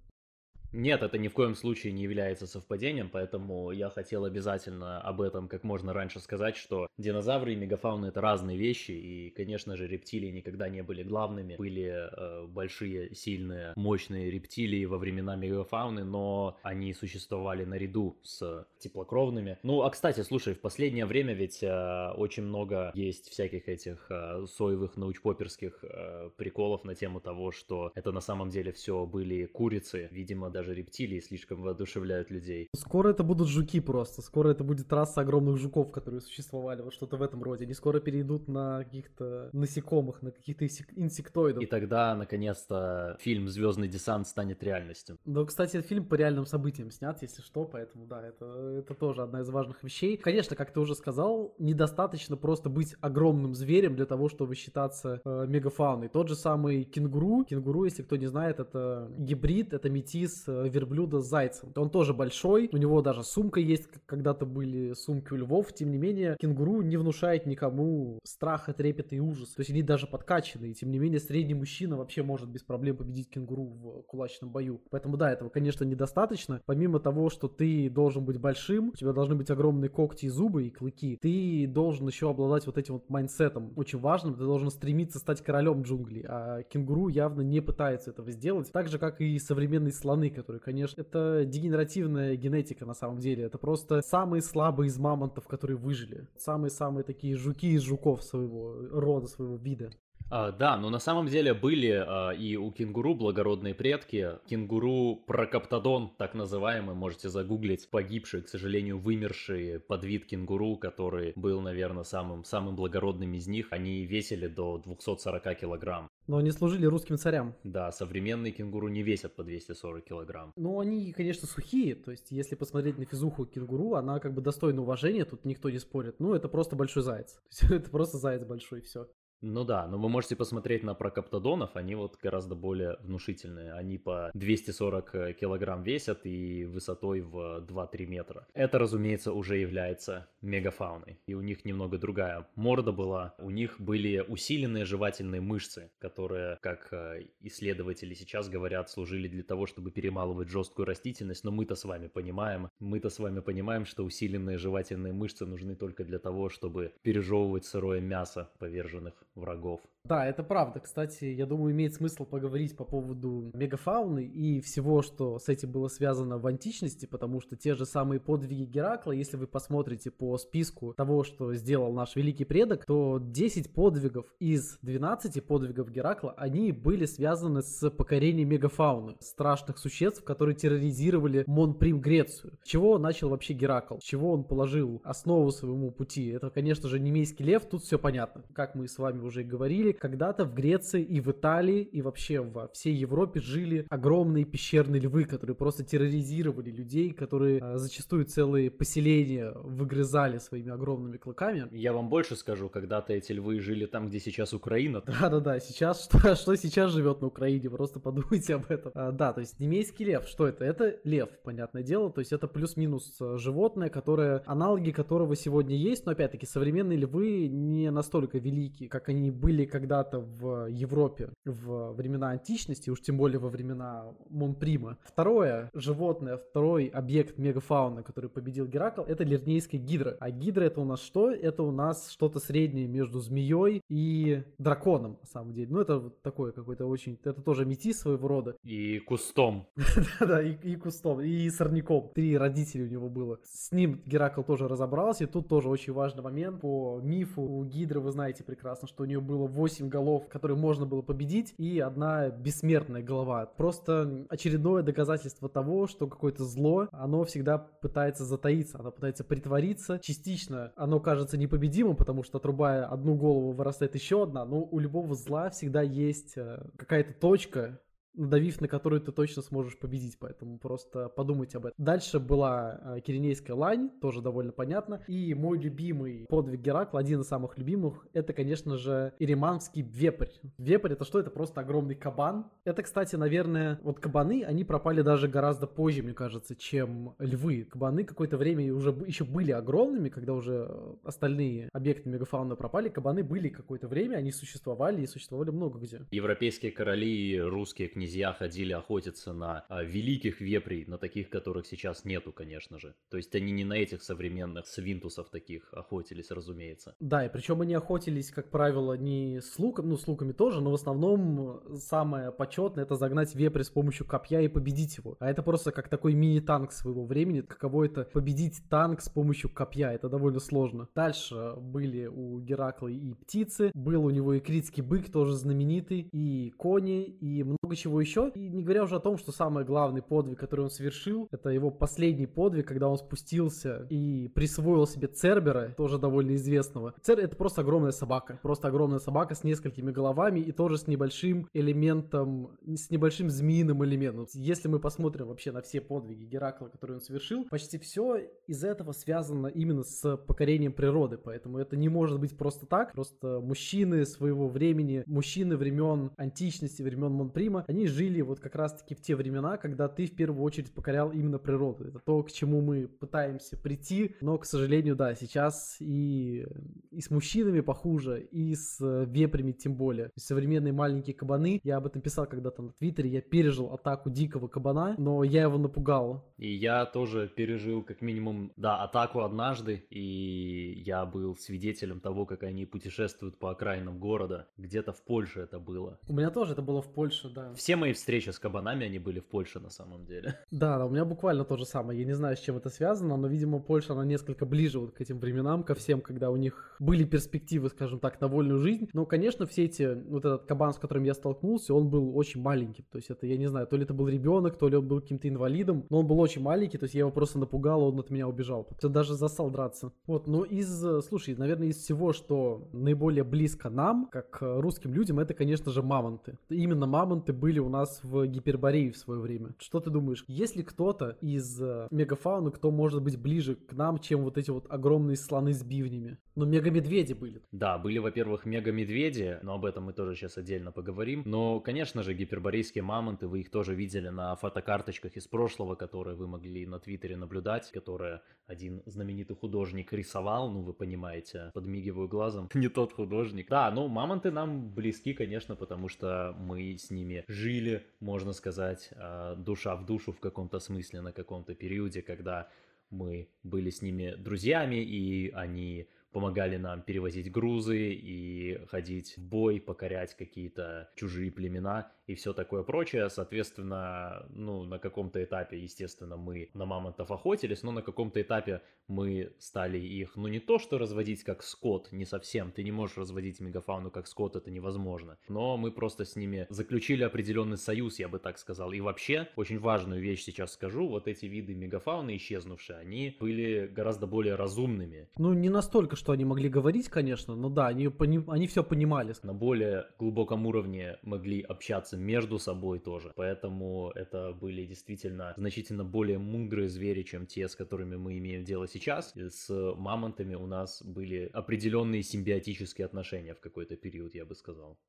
Нет, 0.72 1.02
это 1.02 1.18
ни 1.18 1.28
в 1.28 1.34
коем 1.34 1.56
случае 1.56 1.94
не 1.94 2.04
является 2.04 2.46
совпадением, 2.46 3.10
поэтому 3.10 3.72
я 3.72 3.90
хотел 3.90 4.26
обязательно 4.26 5.02
об 5.02 5.22
этом 5.22 5.48
как 5.48 5.64
можно 5.64 5.94
раньше 5.94 6.20
сказать, 6.20 6.56
что 6.56 6.88
динозавры 6.98 7.54
и 7.54 7.56
мегафауны 7.56 8.08
это 8.08 8.22
разные 8.22 8.58
вещи, 8.58 8.92
и, 8.92 9.30
конечно 9.32 9.76
же, 9.76 9.88
рептилии 9.88 10.30
никогда 10.30 10.70
не 10.70 10.84
были 10.84 11.02
главными. 11.02 11.56
Были 11.56 11.92
э, 11.92 12.46
большие, 12.48 13.16
сильные, 13.16 13.74
мощные 13.76 14.30
рептилии 14.30 14.86
во 14.86 15.00
времена 15.00 15.36
мегафауны, 15.36 16.04
но 16.04 16.58
они 16.62 16.94
существовали 16.94 17.66
наряду 17.66 18.20
с 18.22 18.68
теплокровными. 18.78 19.58
Ну, 19.64 19.82
а 19.82 19.90
кстати, 19.90 20.22
слушай, 20.22 20.54
в 20.54 20.62
последнее 20.62 21.08
время 21.08 21.34
ведь 21.34 21.64
э, 21.64 22.12
очень 22.16 22.44
много 22.44 22.92
есть 22.94 23.30
всяких 23.30 23.68
этих 23.68 24.06
э, 24.12 24.46
соевых 24.46 24.98
научпоперских 24.98 25.80
э, 25.84 26.30
приколов 26.38 26.84
на 26.84 26.94
тему 26.94 27.22
того, 27.22 27.52
что 27.52 27.92
это 27.96 28.12
на 28.12 28.22
самом 28.22 28.52
деле 28.52 28.72
все 28.72 29.08
были 29.08 29.46
курицы, 29.46 30.10
видимо, 30.12 30.52
даже 30.60 30.74
рептилии 30.74 31.22
слишком 31.22 31.62
воодушевляют 31.62 32.32
людей. 32.32 32.68
Скоро 32.76 33.12
это 33.12 33.24
будут 33.24 33.48
жуки 33.48 33.80
просто, 33.80 34.22
скоро 34.22 34.50
это 34.50 34.64
будет 34.66 34.92
раса 34.92 35.22
огромных 35.22 35.58
жуков, 35.58 35.92
которые 35.92 36.20
существовали, 36.20 36.82
вот 36.82 36.94
что-то 36.94 37.16
в 37.16 37.22
этом 37.22 37.42
роде. 37.44 37.64
Они 37.64 37.74
скоро 37.74 38.02
перейдут 38.02 38.50
на 38.50 38.84
каких-то 38.84 39.50
насекомых, 39.54 40.22
на 40.22 40.32
каких-то 40.32 40.66
инсектоидов. 40.66 41.64
И 41.64 41.66
тогда, 41.66 42.14
наконец-то, 42.16 43.16
фильм 43.22 43.48
«Звездный 43.48 43.88
десант» 43.88 44.28
станет 44.28 44.62
реальностью. 44.62 45.18
Да, 45.26 45.46
кстати, 45.46 45.82
фильм 45.82 46.06
по 46.06 46.16
реальным 46.16 46.46
событиям 46.46 46.92
снят, 46.92 47.22
если 47.22 47.42
что, 47.42 47.64
поэтому, 47.64 48.06
да, 48.06 48.28
это, 48.28 48.46
это 48.80 48.94
тоже 48.94 49.24
одна 49.24 49.42
из 49.42 49.50
важных 49.50 49.82
вещей. 49.84 50.18
Конечно, 50.18 50.58
как 50.58 50.74
ты 50.74 50.82
уже 50.82 50.94
сказал, 50.94 51.56
недостаточно 51.58 52.36
просто 52.36 52.70
быть 52.70 52.96
огромным 53.00 53.56
зверем 53.56 53.96
для 53.96 54.06
того, 54.06 54.28
чтобы 54.28 54.56
считаться 54.56 55.22
э, 55.24 55.46
мегафауной. 55.48 56.10
Тот 56.10 56.28
же 56.28 56.36
самый 56.36 56.84
кенгуру, 56.84 57.46
кенгуру, 57.46 57.86
если 57.86 58.04
кто 58.04 58.18
не 58.18 58.28
знает, 58.28 58.60
это 58.60 59.10
гибрид, 59.18 59.74
это 59.74 59.90
метис 59.90 60.49
верблюда 60.70 61.20
с 61.20 61.28
зайцем. 61.28 61.72
Он 61.76 61.90
тоже 61.90 62.14
большой, 62.14 62.70
у 62.72 62.78
него 62.78 63.02
даже 63.02 63.24
сумка 63.24 63.60
есть, 63.60 63.88
когда-то 64.06 64.46
были 64.46 64.94
сумки 64.94 65.34
у 65.34 65.38
львов, 65.38 65.74
тем 65.74 65.92
не 65.92 65.98
менее, 65.98 66.36
кенгуру 66.40 66.82
не 66.82 66.98
внушает 66.98 67.46
никому 67.46 68.20
страха, 68.24 68.74
трепета 68.74 69.16
и 69.16 69.20
ужас. 69.20 69.54
То 69.54 69.62
есть 69.62 69.72
они 69.72 69.82
даже 69.82 70.08
подкачанные, 70.08 70.74
тем 70.74 70.92
не 70.92 71.00
менее, 71.00 71.20
средний 71.20 71.54
мужчина 71.54 71.98
вообще 71.98 72.24
может 72.24 72.50
без 72.50 72.64
проблем 72.64 72.98
победить 72.98 73.30
кенгуру 73.30 73.64
в 73.64 74.02
кулачном 74.04 74.52
бою. 74.52 74.82
Поэтому 74.90 75.18
да, 75.18 75.32
этого, 75.32 75.50
конечно, 75.50 75.84
недостаточно. 75.84 76.62
Помимо 76.66 77.00
того, 77.00 77.30
что 77.30 77.48
ты 77.48 77.90
должен 77.90 78.26
быть 78.26 78.38
большим, 78.38 78.90
у 78.90 78.96
тебя 78.96 79.14
должны 79.14 79.36
быть 79.36 79.50
огромные 79.50 79.90
когти 79.90 80.26
и 80.26 80.30
зубы 80.30 80.68
и 80.68 80.70
клыки, 80.70 81.18
ты 81.22 81.68
должен 81.68 82.08
еще 82.08 82.30
обладать 82.30 82.66
вот 82.66 82.78
этим 82.78 82.96
вот 82.96 83.10
майнсетом 83.10 83.74
очень 83.76 84.00
важным, 84.00 84.34
ты 84.34 84.42
должен 84.42 84.70
стремиться 84.70 85.20
стать 85.20 85.42
королем 85.42 85.82
джунглей, 85.82 86.26
а 86.28 86.64
кенгуру 86.64 87.08
явно 87.08 87.42
не 87.42 87.62
пытается 87.62 88.12
этого 88.12 88.32
сделать. 88.32 88.72
Так 88.72 88.88
же, 88.88 88.98
как 88.98 89.22
и 89.22 89.38
современные 89.40 89.92
слоны, 89.92 90.30
которые, 90.40 90.62
конечно, 90.62 91.02
это 91.02 91.44
дегенеративная 91.46 92.36
генетика 92.36 92.86
на 92.86 92.94
самом 92.94 93.20
деле. 93.20 93.44
Это 93.44 93.58
просто 93.58 94.02
самые 94.02 94.42
слабые 94.42 94.88
из 94.88 94.98
мамонтов, 94.98 95.48
которые 95.48 95.78
выжили. 95.78 96.28
Самые-самые 96.38 97.04
такие 97.04 97.36
жуки 97.36 97.74
из 97.74 97.82
жуков 97.82 98.24
своего 98.24 98.76
рода, 98.92 99.28
своего 99.28 99.56
вида. 99.56 99.92
А, 100.32 100.52
да, 100.52 100.78
но 100.78 100.90
на 100.90 101.00
самом 101.00 101.28
деле 101.28 101.54
были 101.54 102.04
а, 102.06 102.32
и 102.32 102.56
у 102.56 102.72
кенгуру 102.72 103.16
благородные 103.16 103.74
предки. 103.74 104.30
Кенгуру 104.48 105.16
прокоптодон, 105.26 106.12
так 106.18 106.36
называемый, 106.36 106.96
можете 106.96 107.30
загуглить, 107.30 107.90
погибший, 107.90 108.44
к 108.44 108.50
сожалению, 108.50 109.00
вымерший 109.00 109.80
подвид 109.80 110.26
кенгуру, 110.26 110.78
который 110.78 111.34
был, 111.36 111.62
наверное, 111.62 112.04
самым, 112.04 112.44
самым 112.44 112.76
благородным 112.76 113.34
из 113.34 113.48
них. 113.48 113.68
Они 113.72 114.06
весили 114.06 114.48
до 114.48 114.78
240 114.78 115.58
килограмм. 115.60 116.08
Но 116.28 116.38
они 116.38 116.52
служили 116.52 116.86
русским 116.86 117.18
царям. 117.18 117.56
Да, 117.64 117.92
современные 117.92 118.52
кенгуру 118.52 118.88
не 118.88 119.02
весят 119.02 119.36
по 119.36 119.44
240 119.44 120.04
килограмм. 120.04 120.54
Ну, 120.56 120.80
они, 120.80 121.12
конечно, 121.12 121.48
сухие. 121.48 121.96
То 121.96 122.12
есть, 122.12 122.30
если 122.30 122.54
посмотреть 122.54 123.00
на 123.00 123.06
физуху 123.06 123.48
кенгуру, 123.48 123.96
она 123.96 124.20
как 124.20 124.36
бы 124.36 124.42
достойна 124.42 124.84
уважения, 124.84 125.26
тут 125.26 125.44
никто 125.44 125.72
не 125.72 125.80
спорит. 125.80 126.20
Ну, 126.20 126.36
это 126.36 126.48
просто 126.48 126.76
большой 126.76 127.02
заяц. 127.02 127.40
Это 127.72 127.90
просто 127.90 128.18
заяц 128.18 128.44
большой, 128.44 128.82
все. 128.82 129.08
Ну 129.42 129.64
да, 129.64 129.88
но 129.88 129.98
вы 129.98 130.10
можете 130.10 130.36
посмотреть 130.36 130.84
на 130.84 130.94
прокоптодонов, 130.94 131.76
они 131.76 131.96
вот 131.96 132.18
гораздо 132.22 132.56
более 132.56 132.98
внушительные. 133.02 133.74
Они 133.74 133.98
по 133.98 134.32
240 134.34 135.16
э, 135.16 135.34
килограмм 135.34 135.82
весят 135.82 136.26
и 136.26 136.66
высотой 136.66 137.22
в 137.22 137.66
2-3 137.66 138.06
метра. 138.06 138.48
Это, 138.54 138.80
разумеется, 138.80 139.32
уже 139.32 139.58
является 139.58 140.28
мегафауной. 140.42 141.22
И 141.26 141.36
у 141.36 141.42
них 141.42 141.64
немного 141.64 141.98
другая 141.98 142.48
морда 142.56 142.92
была. 142.92 143.34
У 143.38 143.50
них 143.50 143.80
были 143.80 144.20
усиленные 144.28 144.84
жевательные 144.84 145.40
мышцы, 145.40 145.90
которые, 146.00 146.58
как 146.62 146.90
э, 146.92 147.28
исследователи 147.40 148.14
сейчас 148.16 148.50
говорят, 148.50 148.90
служили 148.90 149.30
для 149.30 149.44
того, 149.44 149.68
чтобы 149.68 149.92
перемалывать 149.92 150.50
жесткую 150.50 150.86
растительность. 150.86 151.46
Но 151.46 151.52
мы-то 151.52 151.76
с 151.76 151.86
вами 151.86 152.08
понимаем, 152.08 152.70
мы-то 152.80 153.10
с 153.10 153.20
вами 153.20 153.40
понимаем, 153.40 153.86
что 153.86 154.04
усиленные 154.04 154.58
жевательные 154.58 155.14
мышцы 155.14 155.46
нужны 155.46 155.78
только 155.78 156.04
для 156.04 156.20
того, 156.20 156.50
чтобы 156.50 156.94
пережевывать 157.04 157.64
сырое 157.64 158.02
мясо 158.02 158.50
поверженных 158.60 159.14
врагов. 159.36 159.82
Да, 160.10 160.26
это 160.26 160.42
правда. 160.42 160.80
Кстати, 160.80 161.26
я 161.26 161.46
думаю, 161.46 161.72
имеет 161.72 161.94
смысл 161.94 162.26
поговорить 162.26 162.76
по 162.76 162.84
поводу 162.84 163.52
мегафауны 163.54 164.26
и 164.26 164.60
всего, 164.60 165.04
что 165.04 165.38
с 165.38 165.50
этим 165.50 165.72
было 165.72 165.88
связано 165.88 166.40
в 166.40 166.48
античности, 166.48 167.06
потому 167.06 167.42
что 167.42 167.56
те 167.56 167.76
же 167.76 167.86
самые 167.86 168.20
подвиги 168.20 168.64
Геракла, 168.64 169.12
если 169.12 169.38
вы 169.38 169.46
посмотрите 169.46 170.10
по 170.10 170.36
списку 170.40 170.96
того, 170.96 171.24
что 171.24 171.54
сделал 171.54 171.94
наш 171.94 172.16
великий 172.16 172.44
предок, 172.44 172.86
то 172.88 173.20
10 173.22 173.72
подвигов 173.72 174.26
из 174.40 174.80
12 174.82 175.46
подвигов 175.46 175.92
Геракла, 175.92 176.34
они 176.38 176.72
были 176.72 177.06
связаны 177.06 177.62
с 177.62 177.88
покорением 177.92 178.50
мегафауны, 178.50 179.16
страшных 179.20 179.78
существ, 179.78 180.24
которые 180.24 180.56
терроризировали 180.56 181.44
Монприм 181.46 182.02
Грецию. 182.02 182.58
Чего 182.64 182.98
начал 182.98 183.30
вообще 183.30 183.54
Геракл? 183.54 184.00
Чего 184.00 184.32
он 184.34 184.44
положил 184.44 185.02
основу 185.04 185.52
своему 185.52 185.92
пути? 185.92 186.30
Это, 186.30 186.50
конечно 186.50 186.90
же, 186.90 187.00
немейский 187.00 187.46
лев, 187.46 187.66
тут 187.70 187.84
все 187.84 188.00
понятно. 188.00 188.44
Как 188.54 188.74
мы 188.74 188.88
с 188.88 188.98
вами 188.98 189.20
уже 189.20 189.44
говорили, 189.44 189.99
когда-то 190.00 190.46
в 190.46 190.54
Греции 190.54 191.04
и 191.04 191.20
в 191.20 191.30
Италии 191.32 191.82
и 191.82 192.02
вообще 192.02 192.42
во 192.42 192.68
всей 192.70 192.96
Европе 192.96 193.40
жили 193.40 193.86
огромные 193.90 194.46
пещерные 194.46 195.02
львы, 195.02 195.26
которые 195.26 195.56
просто 195.56 195.84
терроризировали 195.84 196.72
людей, 196.72 197.12
которые 197.12 197.60
а, 197.62 197.78
зачастую 197.78 198.26
целые 198.26 198.72
поселения 198.72 199.52
выгрызали 199.52 200.38
своими 200.38 200.72
огромными 200.72 201.18
клыками. 201.18 201.68
Я 201.72 201.94
вам 201.94 202.10
больше 202.10 202.36
скажу, 202.36 202.70
когда-то 202.70 203.14
эти 203.14 203.34
львы 203.34 203.60
жили 203.60 203.86
там, 203.86 204.10
где 204.10 204.20
сейчас 204.20 204.54
Украина. 204.54 205.04
Да-да-да, 205.06 205.60
сейчас 205.60 206.06
что, 206.12 206.36
что 206.36 206.56
сейчас 206.56 206.92
живет 206.92 207.22
на 207.22 207.28
Украине, 207.28 207.70
просто 207.70 208.00
подумайте 208.00 208.56
об 208.56 208.72
этом. 208.72 208.92
А, 208.96 209.12
да, 209.12 209.34
то 209.34 209.42
есть 209.42 209.60
немейский 209.60 210.06
лев, 210.06 210.28
что 210.28 210.48
это? 210.48 210.64
Это 210.64 211.00
лев, 211.04 211.30
понятное 211.44 211.84
дело, 211.84 212.12
то 212.12 212.20
есть 212.20 212.32
это 212.32 212.48
плюс-минус 212.48 213.18
а, 213.20 213.38
животное, 213.38 213.90
которое, 213.90 214.44
аналоги 214.46 214.92
которого 214.92 215.36
сегодня 215.36 215.76
есть, 215.76 216.06
но 216.06 216.14
опять-таки 216.14 216.46
современные 216.46 216.98
львы 216.98 217.48
не 217.48 217.92
настолько 217.92 218.38
великие, 218.38 218.90
как 218.90 219.10
они 219.10 219.32
были 219.32 219.66
когда-то 219.80 220.20
в 220.20 220.68
Европе 220.70 221.30
в 221.46 221.94
времена 221.94 222.32
античности, 222.32 222.90
уж 222.90 223.02
тем 223.02 223.18
более 223.18 223.40
во 223.40 223.48
времена 223.48 224.14
Монприма. 224.30 224.98
Второе 225.04 225.70
животное, 225.74 226.36
второй 226.38 226.88
объект 226.88 227.38
мегафауны, 227.38 228.04
который 228.04 228.30
победил 228.30 228.68
Геракл, 228.68 229.04
это 229.04 229.24
лирнейская 229.24 229.80
гидра. 229.80 230.18
А 230.20 230.32
гидра 230.32 230.66
это 230.66 230.82
у 230.82 230.86
нас 230.86 231.02
что? 231.02 231.32
Это 231.32 231.64
у 231.64 231.72
нас 231.72 232.10
что-то 232.12 232.40
среднее 232.40 232.88
между 232.88 233.22
змеей 233.22 233.82
и 233.90 234.44
драконом, 234.58 235.18
на 235.22 235.28
самом 235.28 235.54
деле. 235.54 235.68
Ну, 235.70 235.80
это 235.80 236.00
вот 236.00 236.22
такое 236.22 236.52
какой-то 236.52 236.86
очень... 236.86 237.18
Это 237.24 237.42
тоже 237.42 237.66
метис 237.66 238.00
своего 238.00 238.28
рода. 238.28 238.56
И 238.64 239.00
кустом. 239.00 239.68
Да-да, 240.20 240.42
и 240.42 240.76
кустом, 240.76 241.22
и 241.22 241.50
сорняком. 241.50 242.12
Три 242.14 242.38
родителя 242.38 242.84
у 242.84 242.90
него 242.90 243.08
было. 243.08 243.40
С 243.44 243.72
ним 243.72 244.02
Геракл 244.06 244.42
тоже 244.42 244.68
разобрался, 244.68 245.24
и 245.24 245.28
тут 245.28 245.48
тоже 245.48 245.70
очень 245.70 245.94
важный 245.94 246.22
момент. 246.22 246.60
По 246.60 247.00
мифу 247.02 247.42
у 247.42 247.64
гидры 247.64 248.02
вы 248.02 248.12
знаете 248.12 248.44
прекрасно, 248.44 248.88
что 248.88 249.04
у 249.04 249.06
нее 249.06 249.22
было 249.22 249.48
8 249.48 249.69
голов, 249.78 250.28
которые 250.30 250.58
можно 250.58 250.86
было 250.86 251.02
победить, 251.02 251.54
и 251.58 251.80
одна 251.80 252.30
бессмертная 252.30 253.02
голова. 253.02 253.46
Просто 253.46 254.26
очередное 254.30 254.84
доказательство 254.84 255.50
того, 255.50 255.88
что 255.88 256.08
какое-то 256.08 256.44
зло, 256.44 256.88
оно 256.92 257.24
всегда 257.24 257.58
пытается 257.58 258.26
затаиться, 258.26 258.80
оно 258.80 258.92
пытается 258.92 259.24
притвориться. 259.24 260.00
Частично 260.00 260.72
оно 260.76 261.00
кажется 261.00 261.38
непобедимым, 261.38 261.96
потому 261.96 262.24
что 262.24 262.38
отрубая 262.38 262.86
одну 262.86 263.16
голову 263.16 263.52
вырастает 263.52 263.96
еще 263.96 264.24
одна, 264.24 264.46
но 264.46 264.64
у 264.64 264.80
любого 264.80 265.16
зла 265.16 265.50
всегда 265.50 265.82
есть 265.82 266.34
э, 266.38 266.66
какая-то 266.78 267.14
точка, 267.14 267.80
надавив 268.14 268.62
на 268.62 268.68
которую 268.68 269.02
ты 269.02 269.12
точно 269.12 269.42
сможешь 269.42 269.78
победить, 269.78 270.18
поэтому 270.20 270.58
просто 270.58 271.10
подумайте 271.10 271.58
об 271.58 271.68
этом. 271.68 271.76
Дальше 271.78 272.20
была 272.20 272.80
э, 272.98 273.02
Киренейская 273.02 273.56
лань, 273.56 273.90
тоже 274.02 274.22
довольно 274.22 274.52
понятно, 274.52 275.04
и 275.08 275.34
мой 275.34 275.60
любимый 275.60 276.26
подвиг 276.28 276.62
Геракла, 276.62 277.00
один 277.00 277.22
из 277.22 277.28
самых 277.28 277.58
любимых, 277.58 278.08
это, 278.14 278.34
конечно 278.34 278.78
же, 278.78 279.14
Ириманский 279.20 279.82
вепрь. 279.82 280.30
Вепрь 280.58 280.94
это 280.94 281.06
что? 281.06 281.20
Это 281.20 281.30
просто 281.30 281.62
огромный 281.62 281.96
кабан. 281.96 282.52
Это, 282.64 282.84
кстати, 282.84 283.16
наверное, 283.16 283.80
вот 283.84 284.00
кабаны, 284.00 284.44
они 284.44 284.64
пропали 284.64 285.02
даже 285.02 285.28
гораздо 285.28 285.68
позже, 285.68 286.04
мне 286.04 286.14
кажется, 286.14 286.56
чем 286.56 287.16
львы. 287.20 287.66
Кабаны 287.66 288.04
какое-то 288.04 288.38
время 288.38 288.74
уже 288.74 288.90
еще 289.06 289.24
были 289.24 289.52
огромными, 289.52 290.10
когда 290.10 290.34
уже 290.34 290.70
остальные 291.04 291.70
объекты 291.74 292.10
мегафауны 292.10 292.56
пропали, 292.56 292.90
кабаны 292.90 293.24
были 293.24 293.50
какое-то 293.50 293.88
время, 293.88 294.18
они 294.18 294.32
существовали 294.32 295.02
и 295.02 295.08
существовали 295.08 295.52
много 295.52 295.80
где. 295.80 296.02
Европейские 296.12 296.72
короли 296.72 297.10
и 297.10 297.40
русские 297.40 297.90
князья 298.00 298.32
ходили 298.32 298.72
охотиться 298.72 299.34
на 299.34 299.66
а, 299.68 299.84
великих 299.84 300.40
вепрей, 300.40 300.86
на 300.88 300.98
таких, 300.98 301.30
которых 301.30 301.66
сейчас 301.68 302.06
нету, 302.06 302.32
конечно 302.32 302.80
же. 302.80 302.96
То 303.10 303.18
есть 303.18 303.36
они 303.36 303.52
не 303.52 303.66
на 303.66 303.74
этих 303.74 304.04
современных 304.04 304.68
свинтусов 304.68 305.30
таких 305.30 305.74
охотились, 305.74 306.32
разумеется. 306.32 306.96
Да, 307.02 307.26
и 307.26 307.30
причем 307.30 307.60
они 307.60 307.74
охотились, 307.74 308.32
как 308.32 308.52
правило, 308.52 308.94
не 308.94 309.42
с 309.42 309.60
луком, 309.60 309.90
ну 309.90 309.98
с 309.98 310.08
луками 310.08 310.32
тоже, 310.32 310.62
но 310.62 310.72
в 310.72 310.76
основном 310.76 311.62
самое 311.76 312.32
почетное 312.32 312.86
это 312.86 312.96
загнать 312.96 313.36
вепря 313.36 313.66
с 313.66 313.70
помощью 313.70 314.08
копья 314.08 314.40
и 314.40 314.48
победить 314.48 314.98
его. 314.98 315.18
А 315.20 315.30
это 315.30 315.44
просто 315.44 315.74
как 315.74 315.90
такой 315.90 316.14
мини-танк 316.14 316.72
своего 316.72 317.06
времени. 317.06 317.42
Каково 317.42 317.84
это 317.84 318.06
победить 318.06 318.62
танк 318.70 319.02
с 319.02 319.10
помощью 319.10 319.50
копья, 319.50 319.90
это 319.90 320.08
довольно 320.08 320.40
сложно. 320.40 320.88
Дальше 320.96 321.56
были 321.58 322.06
у 322.06 322.40
Геракла 322.40 322.88
и 322.88 323.14
птицы, 323.14 323.72
был 323.74 324.06
у 324.06 324.10
него 324.10 324.36
и 324.36 324.40
критский 324.40 324.84
бык, 324.84 325.12
тоже 325.12 325.36
знаменитый, 325.36 326.08
и 326.14 326.52
кони, 326.52 327.04
и 327.04 327.44
много 327.44 327.76
чего 327.76 327.89
чего 327.90 328.02
еще. 328.02 328.32
И 328.36 328.50
не 328.50 328.64
говоря 328.64 328.84
уже 328.84 328.96
о 328.96 329.00
том, 329.00 329.18
что 329.18 329.32
самый 329.32 329.66
главный 329.66 330.02
подвиг, 330.02 330.40
который 330.40 330.62
он 330.62 330.70
совершил, 330.70 331.28
это 331.32 331.50
его 331.50 331.72
последний 331.72 332.28
подвиг, 332.28 332.68
когда 332.68 332.88
он 332.88 332.98
спустился 332.98 333.88
и 333.90 334.28
присвоил 334.30 334.86
себе 334.86 335.08
Цербера, 335.08 335.74
тоже 335.76 335.98
довольно 335.98 336.36
известного. 336.36 336.94
Цербер 337.02 337.26
это 337.26 337.36
просто 337.36 337.62
огромная 337.62 337.92
собака. 337.92 338.40
Просто 338.44 338.68
огромная 338.68 339.00
собака 339.00 339.34
с 339.36 339.44
несколькими 339.44 339.92
головами 339.92 340.40
и 340.40 340.52
тоже 340.52 340.78
с 340.78 340.88
небольшим 340.88 341.48
элементом, 341.54 342.52
с 342.66 342.90
небольшим 342.90 343.30
змеиным 343.30 343.84
элементом. 343.84 344.28
Если 344.34 344.68
мы 344.68 344.80
посмотрим 344.80 345.28
вообще 345.28 345.52
на 345.52 345.62
все 345.62 345.82
подвиги 345.82 346.26
Геракла, 346.26 346.68
которые 346.68 346.96
он 346.98 347.02
совершил, 347.02 347.46
почти 347.50 347.78
все 347.80 348.28
из 348.48 348.64
этого 348.64 348.92
связано 348.92 349.48
именно 349.48 349.84
с 349.84 350.18
покорением 350.18 350.74
природы. 350.74 351.18
Поэтому 351.18 351.58
это 351.58 351.76
не 351.76 351.90
может 351.90 352.20
быть 352.20 352.38
просто 352.38 352.66
так. 352.66 352.94
Просто 352.94 353.40
мужчины 353.40 354.06
своего 354.06 354.48
времени, 354.48 355.04
мужчины 355.08 355.58
времен 355.58 356.12
античности, 356.18 356.82
времен 356.84 357.12
Монприма, 357.12 357.66
они 357.68 357.79
жили 357.88 358.22
вот 358.22 358.40
как 358.40 358.56
раз-таки 358.56 358.96
в 358.96 359.02
те 359.02 359.16
времена, 359.16 359.58
когда 359.58 359.88
ты 359.88 360.06
в 360.06 360.16
первую 360.16 360.44
очередь 360.44 360.74
покорял 360.74 361.12
именно 361.12 361.40
природу. 361.40 361.86
Это 361.86 362.00
то, 362.00 362.24
к 362.24 362.32
чему 362.32 362.62
мы 362.62 362.88
пытаемся 362.88 363.58
прийти, 363.58 364.16
но, 364.22 364.38
к 364.38 364.46
сожалению, 364.46 364.96
да, 364.96 365.16
сейчас 365.16 365.78
и, 365.80 366.46
и 366.92 367.02
с 367.02 367.10
мужчинами 367.10 367.62
похуже, 367.62 368.22
и 368.22 368.56
с 368.56 368.80
вепрями 369.06 369.52
тем 369.52 369.76
более. 369.76 370.12
Современные 370.16 370.74
маленькие 370.74 371.16
кабаны, 371.16 371.60
я 371.64 371.78
об 371.78 371.86
этом 371.86 372.02
писал 372.02 372.26
когда-то 372.26 372.62
на 372.62 372.72
Твиттере, 372.72 373.10
я 373.10 373.22
пережил 373.22 373.74
атаку 373.74 374.10
дикого 374.10 374.48
кабана, 374.48 374.96
но 374.98 375.24
я 375.24 375.44
его 375.44 375.58
напугал. 375.58 376.34
И 376.38 376.54
я 376.54 376.86
тоже 376.86 377.28
пережил 377.28 377.84
как 377.84 378.02
минимум, 378.02 378.52
да, 378.56 378.84
атаку 378.84 379.22
однажды, 379.22 379.86
и 379.90 380.82
я 380.86 381.06
был 381.06 381.36
свидетелем 381.36 382.00
того, 382.00 382.26
как 382.26 382.44
они 382.44 382.66
путешествуют 382.66 383.38
по 383.38 383.52
окраинам 383.52 384.00
города. 384.00 384.48
Где-то 384.58 384.94
в 384.94 385.04
Польше 385.04 385.42
это 385.42 385.60
было. 385.60 386.00
У 386.08 386.14
меня 386.14 386.30
тоже 386.30 386.54
это 386.54 386.62
было 386.62 386.82
в 386.82 386.92
Польше, 386.94 387.30
да. 387.30 387.54
Все 387.54 387.69
мои 387.76 387.94
встречи 387.94 388.30
с 388.30 388.40
кабанами, 388.40 388.86
они 388.86 389.00
были 389.00 389.20
в 389.20 389.26
Польше 389.26 389.60
на 389.60 389.70
самом 389.70 390.06
деле. 390.06 390.40
Да, 390.52 390.86
у 390.86 390.90
меня 390.90 391.06
буквально 391.06 391.46
то 391.46 391.58
же 391.58 391.66
самое. 391.66 392.00
Я 392.00 392.06
не 392.06 392.14
знаю, 392.14 392.36
с 392.36 392.40
чем 392.40 392.58
это 392.58 392.70
связано, 392.70 393.18
но, 393.18 393.28
видимо, 393.28 393.60
Польша, 393.60 393.94
она 393.94 394.06
несколько 394.06 394.46
ближе 394.46 394.80
вот 394.80 394.92
к 394.92 395.02
этим 395.02 395.20
временам, 395.20 395.64
ко 395.64 395.74
всем, 395.74 396.02
когда 396.02 396.30
у 396.32 396.36
них 396.36 396.76
были 396.80 397.04
перспективы, 397.04 397.70
скажем 397.70 398.00
так, 398.00 398.20
на 398.20 398.28
вольную 398.28 398.60
жизнь. 398.60 398.90
Но, 398.94 399.06
конечно, 399.06 399.46
все 399.46 399.66
эти, 399.66 399.94
вот 400.10 400.26
этот 400.26 400.46
кабан, 400.46 400.74
с 400.74 400.78
которым 400.78 401.04
я 401.04 401.14
столкнулся, 401.14 401.74
он 401.74 401.90
был 401.90 402.18
очень 402.18 402.42
маленький. 402.42 402.84
То 402.92 402.98
есть 402.98 403.10
это, 403.10 403.26
я 403.28 403.38
не 403.38 403.48
знаю, 403.48 403.68
то 403.68 403.78
ли 403.78 403.84
это 403.84 403.94
был 403.94 404.08
ребенок, 404.08 404.58
то 404.58 404.68
ли 404.68 404.76
он 404.76 404.88
был 404.88 405.02
каким-то 405.02 405.30
инвалидом, 405.30 405.86
но 405.90 406.00
он 406.00 406.08
был 406.08 406.20
очень 406.20 406.42
маленький, 406.42 406.78
то 406.78 406.86
есть 406.86 406.96
я 406.96 407.02
его 407.02 407.12
просто 407.12 407.40
напугал, 407.40 407.84
он 407.84 408.00
от 408.00 408.10
меня 408.10 408.28
убежал. 408.28 408.68
Я 408.82 408.90
даже 408.90 409.16
застал 409.16 409.50
драться. 409.50 409.92
Вот, 410.08 410.28
но 410.28 410.44
из, 410.44 410.84
слушай, 411.06 411.36
наверное, 411.36 411.68
из 411.68 411.78
всего, 411.78 412.14
что 412.14 412.70
наиболее 412.74 413.24
близко 413.24 413.70
нам, 413.70 414.08
как 414.12 414.38
русским 414.42 414.94
людям, 414.94 415.20
это, 415.20 415.34
конечно 415.34 415.72
же, 415.72 415.82
мамонты. 415.84 416.38
Именно 416.50 416.88
мамонты 416.88 417.34
были 417.34 417.59
у 417.60 417.70
нас 417.70 418.00
в 418.04 418.26
Гиперборее 418.26 418.92
в 418.92 418.98
свое 418.98 419.20
время. 419.20 419.56
Что 419.60 419.80
ты 419.80 419.90
думаешь, 419.90 420.24
есть 420.28 420.56
ли 420.56 420.64
кто-то 420.64 421.18
из 421.22 421.62
э, 421.62 421.88
мегафауны, 421.92 422.52
кто 422.52 422.72
может 422.72 423.02
быть 423.04 423.18
ближе 423.18 423.56
к 423.56 423.74
нам, 423.74 424.00
чем 424.00 424.24
вот 424.24 424.38
эти 424.38 424.52
вот 424.52 424.66
огромные 424.70 425.18
слоны 425.18 425.54
с 425.54 425.64
бивнями? 425.64 426.18
Но 426.36 426.46
мегамедведи 426.46 427.14
были. 427.14 427.42
Да, 427.52 427.78
были, 427.78 427.98
во-первых, 427.98 428.46
мегамедведи, 428.46 429.40
но 429.42 429.56
об 429.56 429.66
этом 429.66 429.86
мы 429.86 429.94
тоже 429.94 430.16
сейчас 430.16 430.38
отдельно 430.38 430.72
поговорим. 430.72 431.24
Но, 431.26 431.60
конечно 431.60 432.02
же, 432.04 432.14
гиперборейские 432.14 432.84
мамонты, 432.84 433.28
вы 433.28 433.42
их 433.42 433.52
тоже 433.52 433.76
видели 433.76 434.10
на 434.10 434.36
фотокарточках 434.36 435.18
из 435.18 435.28
прошлого, 435.28 435.76
которые 435.76 436.16
вы 436.16 436.28
могли 436.28 436.66
на 436.66 436.80
Твиттере 436.80 437.18
наблюдать, 437.18 437.70
которые 437.72 438.22
один 438.50 438.82
знаменитый 438.88 439.36
художник 439.36 439.94
рисовал, 439.94 440.50
ну, 440.50 440.62
вы 440.62 440.74
понимаете, 440.74 441.52
подмигиваю 441.54 442.08
глазом, 442.08 442.50
не 442.56 442.68
тот 442.68 442.94
художник. 442.94 443.48
Да, 443.48 443.70
ну, 443.70 443.88
мамонты 443.88 444.32
нам 444.32 444.70
близки, 444.70 445.14
конечно, 445.14 445.56
потому 445.56 445.88
что 445.88 446.36
мы 446.40 446.76
с 446.76 446.90
ними 446.90 447.24
жили, 447.28 447.86
можно 448.00 448.34
сказать, 448.34 448.90
а, 448.96 449.36
душа 449.36 449.76
в 449.76 449.86
душу 449.86 450.12
в 450.12 450.20
каком-то 450.20 450.60
смысле 450.60 451.02
на 451.02 451.12
каком-то 451.12 451.54
периоде, 451.54 452.02
когда 452.02 452.50
мы 452.90 453.30
были 453.44 453.70
с 453.70 453.84
ними 453.84 454.16
друзьями, 454.16 454.78
и 454.78 455.30
они 455.30 455.88
помогали 456.12 456.58
нам 456.58 456.82
перевозить 456.82 457.32
грузы 457.32 457.94
и 457.94 458.66
ходить 458.68 459.18
в 459.18 459.22
бой, 459.22 459.60
покорять 459.60 460.16
какие-то 460.16 460.90
чужие 460.96 461.32
племена 461.32 461.92
и 462.08 462.16
все 462.16 462.34
такое 462.34 462.64
прочее. 462.64 463.10
Соответственно, 463.10 464.26
ну, 464.30 464.64
на 464.64 464.80
каком-то 464.80 465.24
этапе, 465.24 465.60
естественно, 465.60 466.18
мы 466.18 466.50
на 466.54 466.66
мамонтов 466.66 467.12
охотились, 467.12 467.62
но 467.62 467.72
на 467.72 467.82
каком-то 467.84 468.22
этапе 468.22 468.62
мы 468.88 469.34
стали 469.38 469.78
их, 469.78 470.16
ну, 470.16 470.28
не 470.28 470.40
то 470.40 470.58
что 470.58 470.80
разводить 470.80 471.24
как 471.24 471.44
скот, 471.44 471.92
не 471.92 472.06
совсем, 472.06 472.52
ты 472.52 472.64
не 472.64 472.72
можешь 472.72 472.98
разводить 472.98 473.40
мегафауну 473.40 473.92
как 473.92 474.08
скот, 474.08 474.36
это 474.36 474.50
невозможно, 474.50 475.20
но 475.28 475.58
мы 475.58 475.72
просто 475.72 476.06
с 476.06 476.16
ними 476.16 476.48
заключили 476.50 477.04
определенный 477.04 477.58
союз, 477.58 478.00
я 478.00 478.08
бы 478.08 478.18
так 478.18 478.40
сказал. 478.40 478.72
И 478.72 478.80
вообще, 478.80 479.28
очень 479.36 479.60
важную 479.60 480.02
вещь 480.02 480.24
сейчас 480.24 480.54
скажу, 480.54 480.88
вот 480.88 481.08
эти 481.08 481.28
виды 481.28 481.54
мегафауны 481.54 482.16
исчезнувшие, 482.18 482.80
они 482.80 483.16
были 483.20 483.68
гораздо 483.68 484.08
более 484.08 484.34
разумными. 484.34 485.10
Ну, 485.18 485.34
не 485.34 485.50
настолько, 485.50 485.96
что 486.00 486.14
они 486.14 486.26
могли 486.26 486.50
говорить, 486.50 486.90
конечно, 486.90 487.36
но 487.36 487.50
да, 487.50 487.68
они, 487.68 487.90
они 488.28 488.48
все 488.48 488.64
понимали. 488.64 489.14
На 489.24 489.34
более 489.34 489.86
глубоком 490.00 490.46
уровне 490.46 490.98
могли 491.02 491.42
общаться 491.42 491.98
между 491.98 492.40
собой 492.40 492.80
тоже. 492.80 493.12
Поэтому 493.16 493.92
это 493.96 494.32
были 494.32 494.66
действительно 494.66 495.34
значительно 495.38 495.84
более 495.84 496.18
мудрые 496.18 496.70
звери, 496.70 497.04
чем 497.04 497.26
те, 497.26 497.48
с 497.48 497.56
которыми 497.56 497.98
мы 497.98 498.18
имеем 498.18 498.44
дело 498.44 498.68
сейчас. 498.68 499.14
С 499.16 499.50
мамонтами 499.50 500.36
у 500.36 500.48
нас 500.48 500.82
были 500.84 501.30
определенные 501.34 502.04
симбиотические 502.04 502.86
отношения 502.86 503.34
в 503.34 503.40
какой-то 503.40 503.76
период, 503.76 504.16
я 504.16 504.26
бы 504.26 504.36
сказал. 504.36 504.80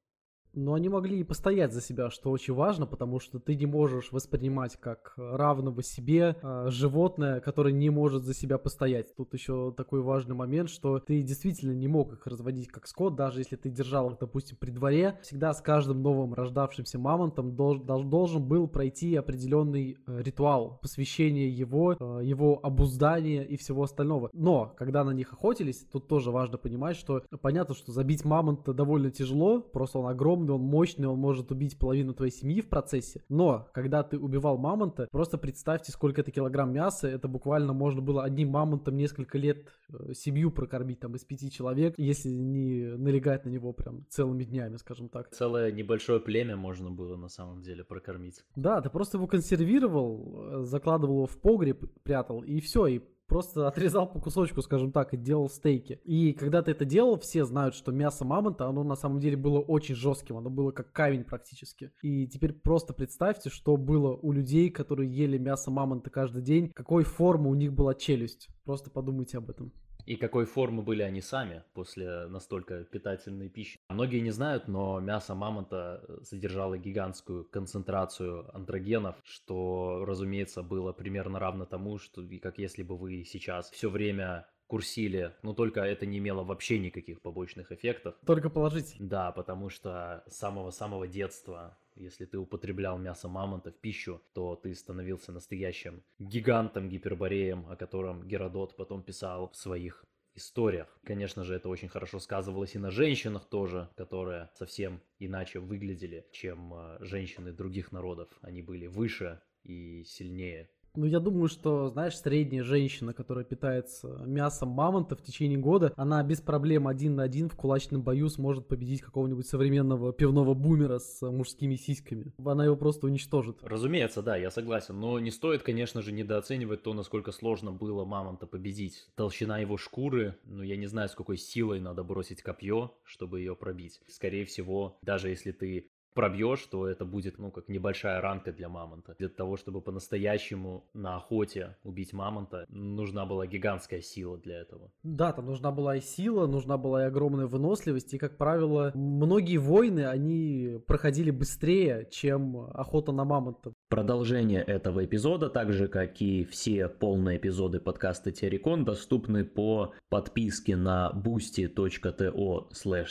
Но 0.55 0.75
они 0.75 0.89
могли 0.89 1.21
и 1.21 1.25
постоять 1.25 1.73
за 1.73 1.81
себя, 1.81 2.11
что 2.11 2.31
очень 2.31 2.55
важно, 2.55 2.87
потому 2.87 3.21
что 3.21 3.39
ты 3.39 3.55
не 3.55 3.67
можешь 3.67 4.13
воспринимать 4.13 4.77
как 4.77 5.13
равного 5.17 5.83
себе 5.83 6.37
э, 6.43 6.67
животное, 6.71 7.41
которое 7.41 7.73
не 7.73 7.91
может 7.91 8.25
за 8.25 8.35
себя 8.35 8.59
постоять. 8.59 9.15
Тут 9.17 9.35
еще 9.35 9.73
такой 9.77 10.03
важный 10.03 10.35
момент, 10.35 10.71
что 10.71 10.99
ты 10.99 11.23
действительно 11.23 11.73
не 11.73 11.89
мог 11.89 12.13
их 12.13 12.27
разводить 12.27 12.69
как 12.69 12.87
скот, 12.87 13.15
даже 13.15 13.41
если 13.41 13.57
ты 13.57 13.71
держал 13.71 14.11
их, 14.11 14.19
допустим, 14.19 14.57
при 14.59 14.71
дворе. 14.71 15.19
Всегда 15.23 15.53
с 15.53 15.61
каждым 15.61 16.03
новым 16.03 16.35
рождавшимся 16.35 16.99
мамонтом 16.99 17.55
должен, 17.55 18.11
должен 18.11 18.47
был 18.47 18.67
пройти 18.69 19.15
определенный 19.17 19.99
э, 20.07 20.23
ритуал 20.23 20.79
посвящения 20.83 21.49
его, 21.49 21.93
э, 21.93 22.21
его 22.25 22.59
обуздания 22.63 23.45
и 23.45 23.57
всего 23.57 23.85
остального. 23.85 24.31
Но, 24.33 24.75
когда 24.77 25.05
на 25.05 25.11
них 25.11 25.33
охотились, 25.33 25.87
тут 25.93 26.09
тоже 26.09 26.31
важно 26.31 26.59
понимать, 26.59 26.97
что 26.97 27.23
понятно, 27.41 27.75
что 27.75 27.93
забить 27.93 28.25
мамонта 28.25 28.73
довольно 28.73 29.11
тяжело, 29.11 29.61
просто 29.61 29.99
он 29.99 30.07
огромный, 30.07 30.40
огромный, 30.41 30.55
он 30.55 30.63
мощный, 30.63 31.07
он 31.07 31.19
может 31.19 31.51
убить 31.51 31.79
половину 31.79 32.15
твоей 32.15 32.33
семьи 32.33 32.61
в 32.61 32.69
процессе. 32.69 33.23
Но, 33.29 33.69
когда 33.73 34.03
ты 34.03 34.19
убивал 34.19 34.59
мамонта, 34.59 35.09
просто 35.11 35.39
представьте, 35.39 35.93
сколько 35.93 36.21
это 36.21 36.31
килограмм 36.31 36.73
мяса, 36.73 37.09
это 37.09 37.29
буквально 37.29 37.73
можно 37.73 38.01
было 38.01 38.25
одним 38.25 38.51
мамонтом 38.51 38.97
несколько 38.97 39.39
лет 39.39 39.69
э, 39.89 40.15
семью 40.15 40.51
прокормить, 40.51 41.01
там, 41.01 41.15
из 41.15 41.25
пяти 41.25 41.51
человек, 41.51 41.95
если 41.99 42.31
не 42.31 42.97
налегать 42.97 43.45
на 43.45 43.51
него 43.51 43.73
прям 43.73 44.07
целыми 44.09 44.45
днями, 44.45 44.77
скажем 44.77 45.09
так. 45.09 45.31
Целое 45.31 45.73
небольшое 45.73 46.21
племя 46.21 46.57
можно 46.57 46.91
было 46.91 47.17
на 47.17 47.29
самом 47.29 47.63
деле 47.63 47.85
прокормить. 47.85 48.45
Да, 48.57 48.81
ты 48.81 48.91
просто 48.91 49.19
его 49.19 49.27
консервировал, 49.27 50.63
э, 50.63 50.65
закладывал 50.65 51.15
его 51.17 51.27
в 51.27 51.41
погреб, 51.41 51.85
прятал, 52.03 52.43
и 52.43 52.61
все, 52.61 52.87
и 52.87 53.01
просто 53.31 53.69
отрезал 53.69 54.11
по 54.11 54.21
кусочку, 54.21 54.61
скажем 54.61 54.91
так, 54.91 55.15
и 55.15 55.17
делал 55.17 55.49
стейки. 55.49 56.01
И 56.05 56.33
когда 56.33 56.63
ты 56.63 56.73
это 56.73 56.85
делал, 56.85 57.19
все 57.19 57.45
знают, 57.45 57.77
что 57.77 57.93
мясо 57.93 58.25
мамонта, 58.25 58.67
оно 58.67 58.83
на 58.83 58.97
самом 58.97 59.21
деле 59.21 59.37
было 59.37 59.61
очень 59.61 59.95
жестким, 59.95 60.37
оно 60.37 60.51
было 60.51 60.73
как 60.73 60.93
камень 60.93 61.23
практически. 61.23 61.93
И 62.03 62.27
теперь 62.27 62.53
просто 62.53 62.93
представьте, 62.93 63.49
что 63.49 63.77
было 63.77 64.17
у 64.17 64.33
людей, 64.33 64.69
которые 64.69 65.09
ели 65.09 65.39
мясо 65.39 65.71
мамонта 65.71 66.11
каждый 66.11 66.43
день, 66.43 66.71
какой 66.71 67.05
формы 67.05 67.49
у 67.49 67.55
них 67.55 67.73
была 67.73 67.95
челюсть. 67.95 68.49
Просто 68.65 68.91
подумайте 68.91 69.39
об 69.39 69.49
этом. 69.49 69.73
И 70.07 70.17
какой 70.17 70.45
формы 70.45 70.83
были 70.83 71.03
они 71.03 71.21
сами 71.21 71.63
после 71.73 72.27
настолько 72.27 72.85
питательной 72.85 73.49
пищи. 73.49 73.79
Многие 73.89 74.21
не 74.21 74.31
знают, 74.31 74.69
но 74.69 75.01
мясо 75.01 75.35
мамонта 75.35 76.05
э, 76.07 76.19
содержало 76.25 76.79
гигантскую 76.79 77.45
концентрацию 77.45 78.55
андрогенов, 78.55 79.17
что, 79.25 80.05
разумеется, 80.07 80.63
было 80.63 80.93
примерно 80.93 81.39
равно 81.39 81.65
тому, 81.65 81.99
что 81.99 82.23
как 82.43 82.59
если 82.59 82.83
бы 82.83 82.97
вы 82.97 83.25
сейчас 83.25 83.71
все 83.71 83.91
время 83.91 84.47
курсили, 84.71 85.35
но 85.43 85.53
только 85.53 85.81
это 85.81 86.07
не 86.07 86.19
имело 86.19 86.45
вообще 86.45 86.79
никаких 86.79 87.21
побочных 87.21 87.73
эффектов. 87.73 88.15
Только 88.25 88.49
положительных. 88.51 89.09
Да, 89.09 89.33
потому 89.33 89.69
что 89.69 90.23
с 90.29 90.37
самого-самого 90.37 91.09
детства 91.09 91.77
если 91.97 92.25
ты 92.25 92.39
употреблял 92.39 92.99
мясо 92.99 93.29
мамонта 93.29 93.71
в 93.71 93.79
пищу, 93.79 94.23
то 94.33 94.57
ты 94.57 94.75
становился 94.75 95.33
настоящим 95.33 96.03
гигантом, 96.19 96.89
гипербореем, 96.89 97.67
о 97.69 97.77
котором 97.77 98.27
Геродот 98.27 98.77
потом 98.77 99.03
писал 99.03 99.51
в 99.51 99.57
своих 99.57 100.05
историях. 100.35 100.99
Конечно 101.05 101.45
же, 101.45 101.55
это 101.55 101.69
очень 101.69 101.89
хорошо 101.89 102.19
сказывалось 102.19 102.75
и 102.75 102.79
на 102.79 102.91
женщинах 102.91 103.49
тоже, 103.49 103.91
которые 103.97 104.51
совсем 104.55 105.01
иначе 105.19 105.59
выглядели, 105.59 106.27
чем 106.33 106.73
э, 106.75 106.99
женщины 107.01 107.53
других 107.53 107.93
народов. 107.93 108.29
Они 108.41 108.63
были 108.63 108.87
выше 108.87 109.41
и 109.63 110.05
сильнее 110.05 110.71
Ну, 110.97 111.07
я 111.07 111.21
думаю, 111.21 111.49
что, 111.49 111.89
знаешь, 111.89 112.19
средняя 112.19 112.65
женщина, 112.65 113.13
которая 113.13 113.45
питается 113.45 114.09
мясом 114.27 114.71
мамонта 114.71 115.15
в 115.17 115.23
течение 115.23 115.59
года, 115.59 115.93
она 115.97 116.23
без 116.23 116.41
проблем 116.41 116.89
один 116.89 117.17
на 117.17 117.23
один 117.23 117.49
в 117.49 117.57
кулачном 117.57 118.03
бою 118.03 118.29
сможет 118.29 118.67
победить 118.67 119.01
какого-нибудь 119.01 119.47
современного 119.47 120.13
пивного 120.13 120.55
бумера 120.55 120.99
с 120.99 121.23
мужскими 121.23 121.77
сиськами. 121.77 122.33
Она 122.45 122.65
его 122.65 122.77
просто 122.77 123.07
уничтожит. 123.07 123.59
Разумеется, 123.63 124.23
да, 124.23 124.37
я 124.37 124.51
согласен. 124.51 124.99
Но 124.99 125.19
не 125.21 125.31
стоит, 125.31 125.63
конечно 125.63 126.03
же, 126.03 126.13
недооценивать 126.13 126.83
то, 126.83 126.93
насколько 126.93 127.31
сложно 127.33 127.73
было 127.73 128.05
мамонта 128.05 128.47
победить. 128.47 129.09
Толщина 129.15 129.59
его 129.59 129.77
шкуры, 129.77 130.37
ну, 130.45 130.63
я 130.63 130.77
не 130.77 130.87
знаю, 130.87 131.09
с 131.09 131.15
какой 131.15 131.37
силой 131.37 131.81
надо 131.81 132.03
бросить 132.03 132.43
копье, 132.43 132.93
чтобы 133.05 133.41
ее 133.41 133.55
пробить. 133.55 134.01
Скорее 134.09 134.45
всего, 134.45 134.99
даже 135.03 135.29
если 135.29 135.53
ты 135.53 135.90
пробьешь, 136.15 136.65
то 136.67 136.87
это 136.87 137.05
будет, 137.05 137.39
ну, 137.39 137.51
как 137.51 137.69
небольшая 137.69 138.21
ранка 138.21 138.53
для 138.53 138.69
мамонта. 138.69 139.15
Для 139.19 139.29
того, 139.29 139.57
чтобы 139.57 139.81
по-настоящему 139.81 140.85
на 140.95 141.17
охоте 141.17 141.77
убить 141.83 142.13
мамонта, 142.13 142.67
нужна 142.69 143.27
была 143.27 143.47
гигантская 143.47 144.01
сила 144.01 144.39
для 144.39 144.61
этого. 144.61 144.91
Да, 145.03 145.33
там 145.33 145.47
нужна 145.47 145.71
была 145.73 145.97
и 145.97 146.01
сила, 146.01 146.47
нужна 146.47 146.77
была 146.79 147.05
и 147.05 147.07
огромная 147.07 147.47
выносливость, 147.47 148.15
и, 148.15 148.19
как 148.19 148.37
правило, 148.37 148.93
многие 148.95 149.59
войны, 149.59 150.07
они 150.07 150.79
проходили 150.87 151.31
быстрее, 151.31 152.09
чем 152.11 152.57
охота 152.75 153.13
на 153.13 153.25
мамонта. 153.25 153.73
Продолжение 153.91 154.63
этого 154.63 155.05
эпизода, 155.05 155.51
так 155.51 155.73
же 155.73 155.89
как 155.89 156.23
и 156.23 156.45
все 156.45 156.87
полные 156.89 157.39
эпизоды 157.39 157.81
подкаста 157.81 158.31
Террикон, 158.31 158.85
доступны 158.85 159.45
по 159.45 159.95
подписке 160.09 160.77
на 160.77 161.11
boosty.to 161.13 162.69
slash 162.71 163.09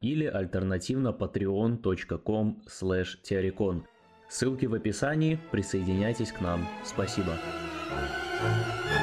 или 0.00 0.24
альтернативно 0.24 1.08
patreon.com 1.08 2.62
slash 2.66 3.82
Ссылки 4.30 4.64
в 4.64 4.72
описании, 4.72 5.38
присоединяйтесь 5.50 6.32
к 6.32 6.40
нам. 6.40 6.66
Спасибо. 6.86 7.36
thank 8.42 9.01